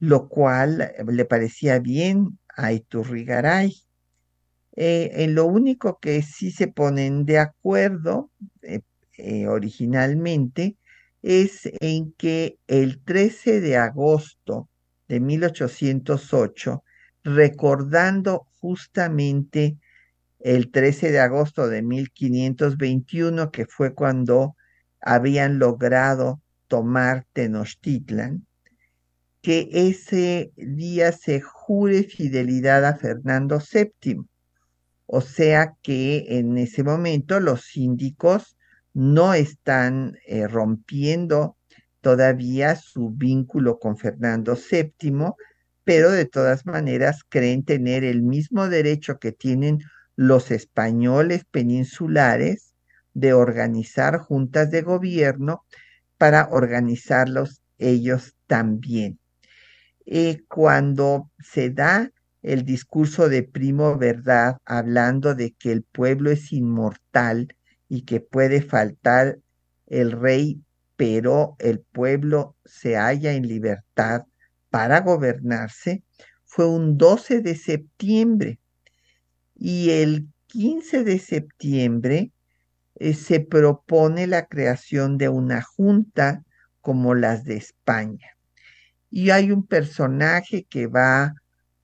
lo 0.00 0.28
cual 0.28 0.80
eh, 0.80 1.04
le 1.06 1.24
parecía 1.24 1.78
bien 1.78 2.36
a 2.48 2.72
Iturrigaray. 2.72 3.76
Eh, 4.74 5.22
en 5.22 5.36
lo 5.36 5.46
único 5.46 6.00
que 6.00 6.20
sí 6.22 6.50
se 6.50 6.66
ponen 6.66 7.26
de 7.26 7.38
acuerdo 7.38 8.32
originalmente 9.48 10.76
es 11.26 11.68
en 11.80 12.12
que 12.12 12.56
el 12.68 13.02
13 13.02 13.60
de 13.60 13.76
agosto 13.76 14.68
de 15.08 15.18
1808, 15.18 16.84
recordando 17.24 18.46
justamente 18.60 19.76
el 20.38 20.70
13 20.70 21.10
de 21.10 21.18
agosto 21.18 21.66
de 21.66 21.82
1521, 21.82 23.50
que 23.50 23.66
fue 23.66 23.92
cuando 23.92 24.54
habían 25.00 25.58
logrado 25.58 26.40
tomar 26.68 27.26
Tenochtitlan, 27.32 28.46
que 29.42 29.68
ese 29.72 30.52
día 30.56 31.10
se 31.10 31.40
jure 31.40 32.04
fidelidad 32.04 32.84
a 32.84 32.94
Fernando 32.94 33.58
VII. 33.58 34.20
O 35.06 35.20
sea 35.20 35.74
que 35.82 36.38
en 36.38 36.56
ese 36.56 36.84
momento 36.84 37.40
los 37.40 37.62
síndicos 37.62 38.55
no 38.96 39.34
están 39.34 40.16
eh, 40.26 40.48
rompiendo 40.48 41.58
todavía 42.00 42.76
su 42.76 43.10
vínculo 43.10 43.78
con 43.78 43.98
Fernando 43.98 44.56
VII, 44.56 45.34
pero 45.84 46.10
de 46.10 46.24
todas 46.24 46.64
maneras 46.64 47.20
creen 47.28 47.62
tener 47.62 48.04
el 48.04 48.22
mismo 48.22 48.70
derecho 48.70 49.18
que 49.18 49.32
tienen 49.32 49.80
los 50.16 50.50
españoles 50.50 51.44
peninsulares 51.50 52.72
de 53.12 53.34
organizar 53.34 54.16
juntas 54.16 54.70
de 54.70 54.80
gobierno 54.80 55.66
para 56.16 56.48
organizarlos 56.50 57.60
ellos 57.76 58.34
también. 58.46 59.18
Eh, 60.06 60.42
cuando 60.48 61.30
se 61.38 61.68
da 61.68 62.10
el 62.40 62.64
discurso 62.64 63.28
de 63.28 63.42
Primo 63.42 63.98
Verdad 63.98 64.56
hablando 64.64 65.34
de 65.34 65.52
que 65.52 65.72
el 65.72 65.82
pueblo 65.82 66.30
es 66.30 66.50
inmortal 66.50 67.55
y 67.88 68.02
que 68.02 68.20
puede 68.20 68.62
faltar 68.62 69.38
el 69.86 70.12
rey, 70.12 70.60
pero 70.96 71.56
el 71.58 71.80
pueblo 71.80 72.56
se 72.64 72.96
halla 72.96 73.32
en 73.32 73.46
libertad 73.46 74.24
para 74.70 75.00
gobernarse, 75.00 76.02
fue 76.44 76.68
un 76.68 76.96
12 76.96 77.40
de 77.40 77.54
septiembre 77.54 78.58
y 79.54 79.90
el 79.90 80.28
15 80.48 81.04
de 81.04 81.18
septiembre 81.18 82.32
eh, 82.96 83.14
se 83.14 83.40
propone 83.40 84.26
la 84.26 84.46
creación 84.46 85.18
de 85.18 85.28
una 85.28 85.62
junta 85.62 86.44
como 86.80 87.14
las 87.14 87.44
de 87.44 87.56
España. 87.56 88.36
Y 89.10 89.30
hay 89.30 89.50
un 89.50 89.66
personaje 89.66 90.64
que 90.64 90.86
va 90.86 91.34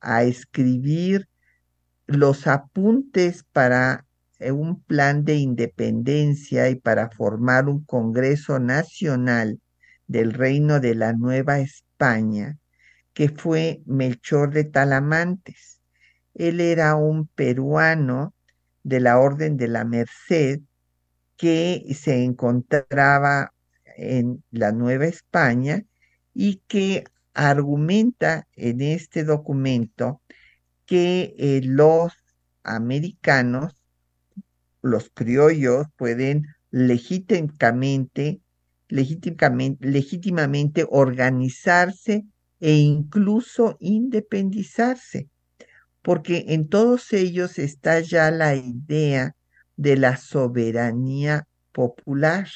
a 0.01 0.25
escribir 0.25 1.29
los 2.07 2.47
apuntes 2.47 3.45
para 3.53 4.07
un 4.51 4.83
plan 4.83 5.25
de 5.25 5.37
independencia 5.37 6.69
y 6.69 6.75
para 6.75 7.11
formar 7.11 7.69
un 7.69 7.85
Congreso 7.85 8.59
Nacional 8.59 9.61
del 10.07 10.33
Reino 10.33 10.81
de 10.81 10.95
la 10.95 11.13
Nueva 11.13 11.61
España, 11.61 12.59
que 13.15 13.29
fue 13.29 13.83
Melchor 13.87 14.53
de 14.53 14.65
Talamantes. 14.65 15.81
Él 16.35 16.61
era 16.61 16.97
un 16.97 17.29
peruano 17.29 18.35
de 18.83 19.01
la 19.01 19.19
Orden 19.19 19.57
de 19.57 19.69
la 19.69 19.85
Merced 19.85 20.61
que 21.37 21.85
se 21.95 22.25
encontraba 22.25 23.53
en 23.97 24.43
la 24.51 24.73
Nueva 24.73 25.07
España 25.07 25.85
y 26.35 26.63
que 26.67 27.05
argumenta 27.35 28.47
en 28.55 28.81
este 28.81 29.25
documento 29.25 30.21
que 30.87 31.35
eh, 31.39 31.61
los 31.65 32.13
americanos, 32.63 33.82
los 34.83 35.11
criollos, 35.15 35.87
pueden 35.97 36.47
legítimamente, 36.71 38.41
legítimamente, 38.89 39.89
legítimamente 39.89 40.87
organizarse 40.91 42.25
e 42.61 42.75
incluso 42.75 43.77
independizarse 43.81 45.29
porque 46.03 46.47
en 46.49 46.69
todos 46.69 47.13
ellos 47.13 47.59
está 47.59 48.01
ya 48.01 48.31
la 48.31 48.57
idea 48.57 49.37
de 49.77 49.97
la 49.97 50.17
soberanía 50.17 51.47
popular, 51.73 52.49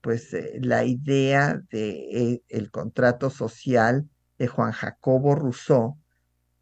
pues 0.00 0.34
eh, 0.34 0.58
la 0.60 0.84
idea 0.84 1.60
de 1.70 1.90
eh, 1.90 2.42
el 2.48 2.70
contrato 2.70 3.30
social 3.30 4.08
de 4.38 4.48
Juan 4.48 4.72
Jacobo 4.72 5.36
Rousseau, 5.36 5.96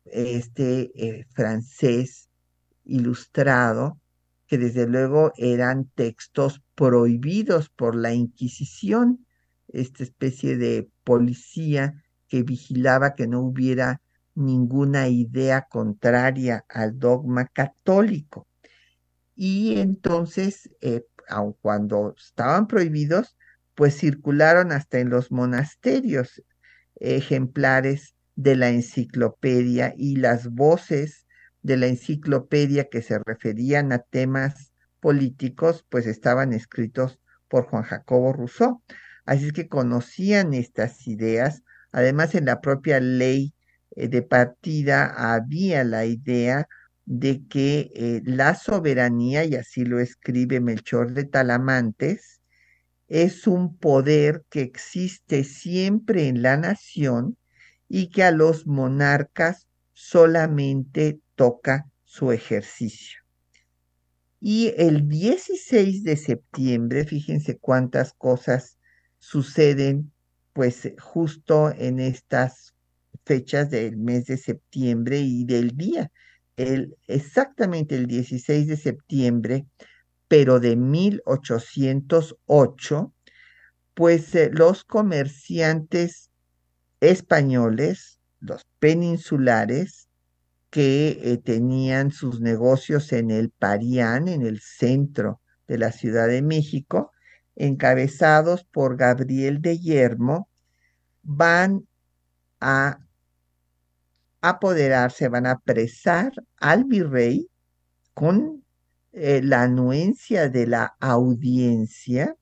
este 0.04 0.92
eh, 0.94 1.26
francés 1.30 2.28
ilustrado, 2.84 3.98
que 4.52 4.58
desde 4.58 4.86
luego 4.86 5.32
eran 5.38 5.86
textos 5.94 6.60
prohibidos 6.74 7.70
por 7.70 7.96
la 7.96 8.12
Inquisición, 8.12 9.24
esta 9.68 10.02
especie 10.02 10.58
de 10.58 10.90
policía 11.04 12.04
que 12.28 12.42
vigilaba 12.42 13.14
que 13.14 13.26
no 13.26 13.40
hubiera 13.40 14.02
ninguna 14.34 15.08
idea 15.08 15.68
contraria 15.70 16.66
al 16.68 16.98
dogma 16.98 17.46
católico. 17.46 18.46
Y 19.34 19.78
entonces, 19.78 20.68
eh, 20.82 21.06
aun 21.30 21.54
cuando 21.62 22.14
estaban 22.18 22.66
prohibidos, 22.66 23.38
pues 23.74 23.96
circularon 23.96 24.70
hasta 24.70 24.98
en 24.98 25.08
los 25.08 25.32
monasterios 25.32 26.42
ejemplares 26.96 28.14
de 28.34 28.56
la 28.56 28.68
enciclopedia 28.68 29.94
y 29.96 30.16
las 30.16 30.50
voces 30.50 31.26
de 31.62 31.76
la 31.76 31.86
enciclopedia 31.86 32.88
que 32.88 33.02
se 33.02 33.18
referían 33.18 33.92
a 33.92 33.98
temas 33.98 34.72
políticos, 35.00 35.84
pues 35.88 36.06
estaban 36.06 36.52
escritos 36.52 37.18
por 37.48 37.66
Juan 37.66 37.82
Jacobo 37.82 38.32
Rousseau. 38.32 38.82
Así 39.24 39.46
es 39.46 39.52
que 39.52 39.68
conocían 39.68 40.54
estas 40.54 41.06
ideas. 41.06 41.62
Además, 41.92 42.34
en 42.34 42.46
la 42.46 42.60
propia 42.60 43.00
ley 43.00 43.54
eh, 43.96 44.08
de 44.08 44.22
partida 44.22 45.34
había 45.34 45.84
la 45.84 46.04
idea 46.06 46.68
de 47.04 47.46
que 47.48 47.90
eh, 47.94 48.22
la 48.24 48.54
soberanía, 48.54 49.44
y 49.44 49.54
así 49.56 49.84
lo 49.84 50.00
escribe 50.00 50.60
Melchor 50.60 51.12
de 51.12 51.24
Talamantes, 51.24 52.40
es 53.08 53.46
un 53.46 53.76
poder 53.76 54.44
que 54.48 54.62
existe 54.62 55.44
siempre 55.44 56.28
en 56.28 56.42
la 56.42 56.56
nación 56.56 57.36
y 57.88 58.08
que 58.08 58.22
a 58.22 58.30
los 58.30 58.66
monarcas 58.66 59.68
solamente 59.92 61.20
toca 61.34 61.90
su 62.04 62.32
ejercicio. 62.32 63.20
Y 64.40 64.74
el 64.76 65.08
16 65.08 66.02
de 66.02 66.16
septiembre, 66.16 67.04
fíjense 67.04 67.58
cuántas 67.58 68.12
cosas 68.12 68.78
suceden, 69.18 70.12
pues 70.52 70.92
justo 70.98 71.70
en 71.70 72.00
estas 72.00 72.74
fechas 73.24 73.70
del 73.70 73.96
mes 73.96 74.26
de 74.26 74.36
septiembre 74.36 75.20
y 75.20 75.44
del 75.44 75.76
día, 75.76 76.10
el, 76.56 76.96
exactamente 77.06 77.94
el 77.94 78.06
16 78.06 78.66
de 78.66 78.76
septiembre, 78.76 79.64
pero 80.28 80.60
de 80.60 80.76
1808, 80.76 83.14
pues 83.94 84.34
eh, 84.34 84.50
los 84.52 84.84
comerciantes 84.84 86.30
españoles, 87.00 88.20
los 88.40 88.66
peninsulares, 88.78 90.08
que 90.72 91.20
eh, 91.22 91.36
tenían 91.36 92.12
sus 92.12 92.40
negocios 92.40 93.12
en 93.12 93.30
el 93.30 93.50
Parián, 93.50 94.26
en 94.26 94.40
el 94.40 94.58
centro 94.60 95.42
de 95.68 95.76
la 95.76 95.92
Ciudad 95.92 96.28
de 96.28 96.40
México, 96.40 97.12
encabezados 97.56 98.64
por 98.64 98.96
Gabriel 98.96 99.60
de 99.60 99.78
Yermo, 99.78 100.48
van 101.22 101.86
a 102.58 103.00
apoderarse, 104.40 105.28
van 105.28 105.44
a 105.44 105.50
apresar 105.52 106.32
al 106.56 106.84
virrey 106.84 107.50
con 108.14 108.64
eh, 109.12 109.42
la 109.44 109.64
anuencia 109.64 110.48
de 110.48 110.66
la 110.68 110.96
audiencia 111.00 112.34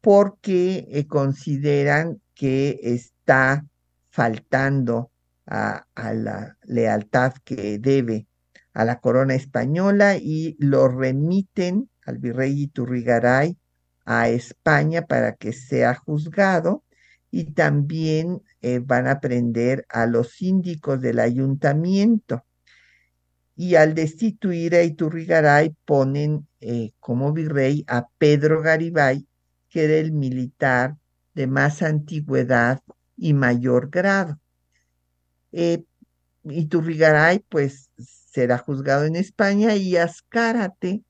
porque 0.00 0.86
eh, 0.88 1.06
consideran 1.06 2.22
que 2.32 2.80
está 2.82 3.66
faltando 4.08 5.10
a, 5.46 5.86
la 5.94 6.56
lealtad 6.64 7.34
que 7.44 7.78
debe 7.78 8.26
a 8.72 8.84
la 8.84 9.00
corona 9.00 9.34
española 9.34 10.16
y 10.16 10.56
lo 10.58 10.88
remiten 10.88 11.90
al 12.06 12.18
virrey 12.18 12.62
Iturrigaray 12.62 13.56
a 14.04 14.28
España 14.28 15.02
para 15.02 15.34
que 15.34 15.52
sea 15.52 15.94
juzgado 15.94 16.84
y 17.30 17.52
también 17.52 18.42
eh, 18.60 18.80
van 18.80 19.06
a 19.06 19.20
prender 19.20 19.86
a 19.88 20.06
los 20.06 20.32
síndicos 20.32 21.00
del 21.00 21.20
ayuntamiento. 21.20 22.44
Y 23.54 23.74
al 23.74 23.94
destituir 23.94 24.74
a 24.74 24.82
Iturrigaray 24.82 25.76
ponen 25.84 26.48
eh, 26.60 26.92
como 26.98 27.32
virrey 27.32 27.84
a 27.86 28.08
Pedro 28.18 28.62
Garibay, 28.62 29.26
que 29.68 29.84
era 29.84 29.94
el 29.94 30.12
militar 30.12 30.96
de 31.34 31.46
más 31.46 31.82
antigüedad 31.82 32.80
y 33.16 33.34
mayor 33.34 33.90
grado. 33.90 34.39
Eh, 35.52 35.84
Iturrigaray 36.44 37.44
pues 37.48 37.90
será 37.98 38.58
juzgado 38.58 39.04
en 39.04 39.16
España 39.16 39.74
y 39.76 39.96
Azcárate 39.96 41.02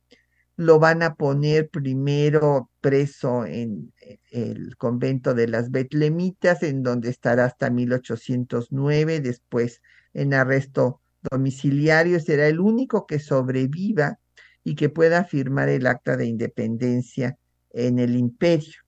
lo 0.57 0.78
van 0.78 1.03
a 1.03 1.14
poner 1.14 1.70
primero 1.70 2.70
preso 2.82 3.47
en 3.47 3.95
el 4.30 4.76
convento 4.76 5.32
de 5.32 5.49
las 5.49 5.70
Betlemitas, 5.70 6.62
en 6.62 6.82
donde 6.82 7.09
estará 7.09 7.47
hasta 7.47 7.70
1809, 7.70 9.20
después 9.20 9.80
en 10.12 10.34
arresto 10.34 11.01
domiciliario, 11.30 12.20
será 12.20 12.47
el 12.47 12.61
único 12.61 13.07
que 13.07 13.20
sobreviva 13.20 14.18
y 14.62 14.74
que 14.74 14.91
pueda 14.91 15.24
firmar 15.24 15.70
el 15.70 15.86
acta 15.86 16.18
de 16.18 16.26
independencia 16.26 17.38
en 17.70 17.99
el 17.99 18.14
imperio. 18.14 18.80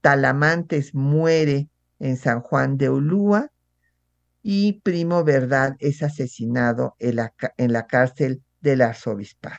Talamantes 0.00 0.94
muere 0.94 1.68
en 1.98 2.16
San 2.16 2.40
Juan 2.40 2.76
de 2.76 2.90
Ulúa 2.90 3.50
y 4.46 4.82
Primo 4.82 5.24
Verdad 5.24 5.74
es 5.78 6.02
asesinado 6.02 6.96
en 6.98 7.16
la, 7.16 7.34
en 7.56 7.72
la 7.72 7.86
cárcel 7.86 8.42
del 8.60 8.82
arzobispado. 8.82 9.58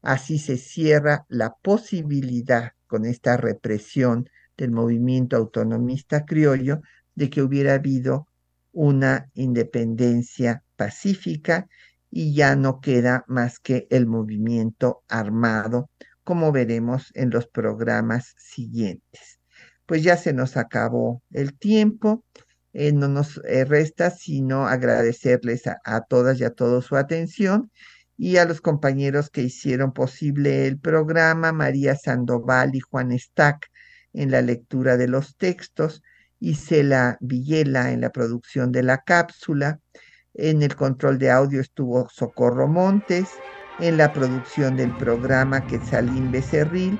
Así 0.00 0.38
se 0.38 0.56
cierra 0.56 1.26
la 1.28 1.54
posibilidad 1.62 2.72
con 2.86 3.04
esta 3.04 3.36
represión 3.36 4.28
del 4.56 4.70
movimiento 4.70 5.36
autonomista 5.36 6.24
criollo 6.24 6.80
de 7.14 7.28
que 7.28 7.42
hubiera 7.42 7.74
habido 7.74 8.26
una 8.72 9.28
independencia 9.34 10.64
pacífica 10.76 11.68
y 12.10 12.34
ya 12.34 12.56
no 12.56 12.80
queda 12.80 13.24
más 13.28 13.58
que 13.58 13.86
el 13.90 14.06
movimiento 14.06 15.02
armado, 15.08 15.90
como 16.24 16.52
veremos 16.52 17.12
en 17.14 17.28
los 17.28 17.46
programas 17.48 18.34
siguientes. 18.38 19.40
Pues 19.84 20.02
ya 20.02 20.16
se 20.16 20.32
nos 20.32 20.56
acabó 20.56 21.22
el 21.32 21.58
tiempo. 21.58 22.24
Eh, 22.72 22.92
no 22.92 23.08
nos 23.08 23.38
eh, 23.44 23.64
resta 23.66 24.10
sino 24.10 24.66
agradecerles 24.66 25.64
a, 25.66 26.00
todas 26.02 26.40
y 26.40 26.44
a 26.44 26.50
todos 26.50 26.86
su 26.86 26.96
atención 26.96 27.70
y 28.16 28.38
a 28.38 28.46
los 28.46 28.60
compañeros 28.62 29.28
que 29.30 29.42
hicieron 29.42 29.92
posible 29.92 30.66
el 30.66 30.78
programa, 30.78 31.52
María 31.52 31.96
Sandoval 31.96 32.74
y 32.74 32.80
Juan 32.80 33.18
Stack 33.18 33.70
en 34.14 34.30
la 34.30 34.42
lectura 34.42 34.96
de 34.96 35.08
los 35.08 35.36
textos, 35.36 36.02
Isela 36.40 37.18
Villela 37.20 37.92
en 37.92 38.00
la 38.00 38.10
producción 38.10 38.72
de 38.72 38.82
la 38.82 38.98
cápsula, 38.98 39.80
en 40.34 40.62
el 40.62 40.76
control 40.76 41.18
de 41.18 41.30
audio 41.30 41.60
estuvo 41.60 42.08
Socorro 42.08 42.68
Montes, 42.68 43.28
en 43.80 43.96
la 43.96 44.12
producción 44.12 44.76
del 44.76 44.96
programa 44.96 45.66
Quetzalín 45.66 46.30
Becerril 46.30 46.98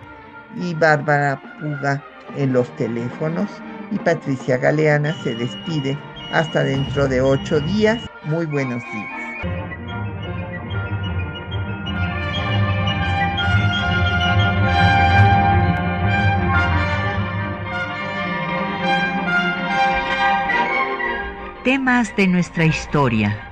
y 0.57 0.75
Bárbara 0.75 1.41
Puga 1.61 2.05
en 2.37 2.53
los 2.53 2.75
teléfonos. 2.77 3.49
Y 3.93 3.99
Patricia 3.99 4.57
Galeana 4.57 5.13
se 5.23 5.35
despide 5.35 5.99
hasta 6.33 6.65
dentro 6.65 7.09
de 7.09 7.21
ocho 7.21 7.61
días. 7.61 8.03
Muy 8.25 8.47
buenos 8.47 8.83
días. 8.85 9.23
Temas 21.65 22.17
de 22.17 22.27
nuestra 22.29 22.65
historia. 22.65 23.52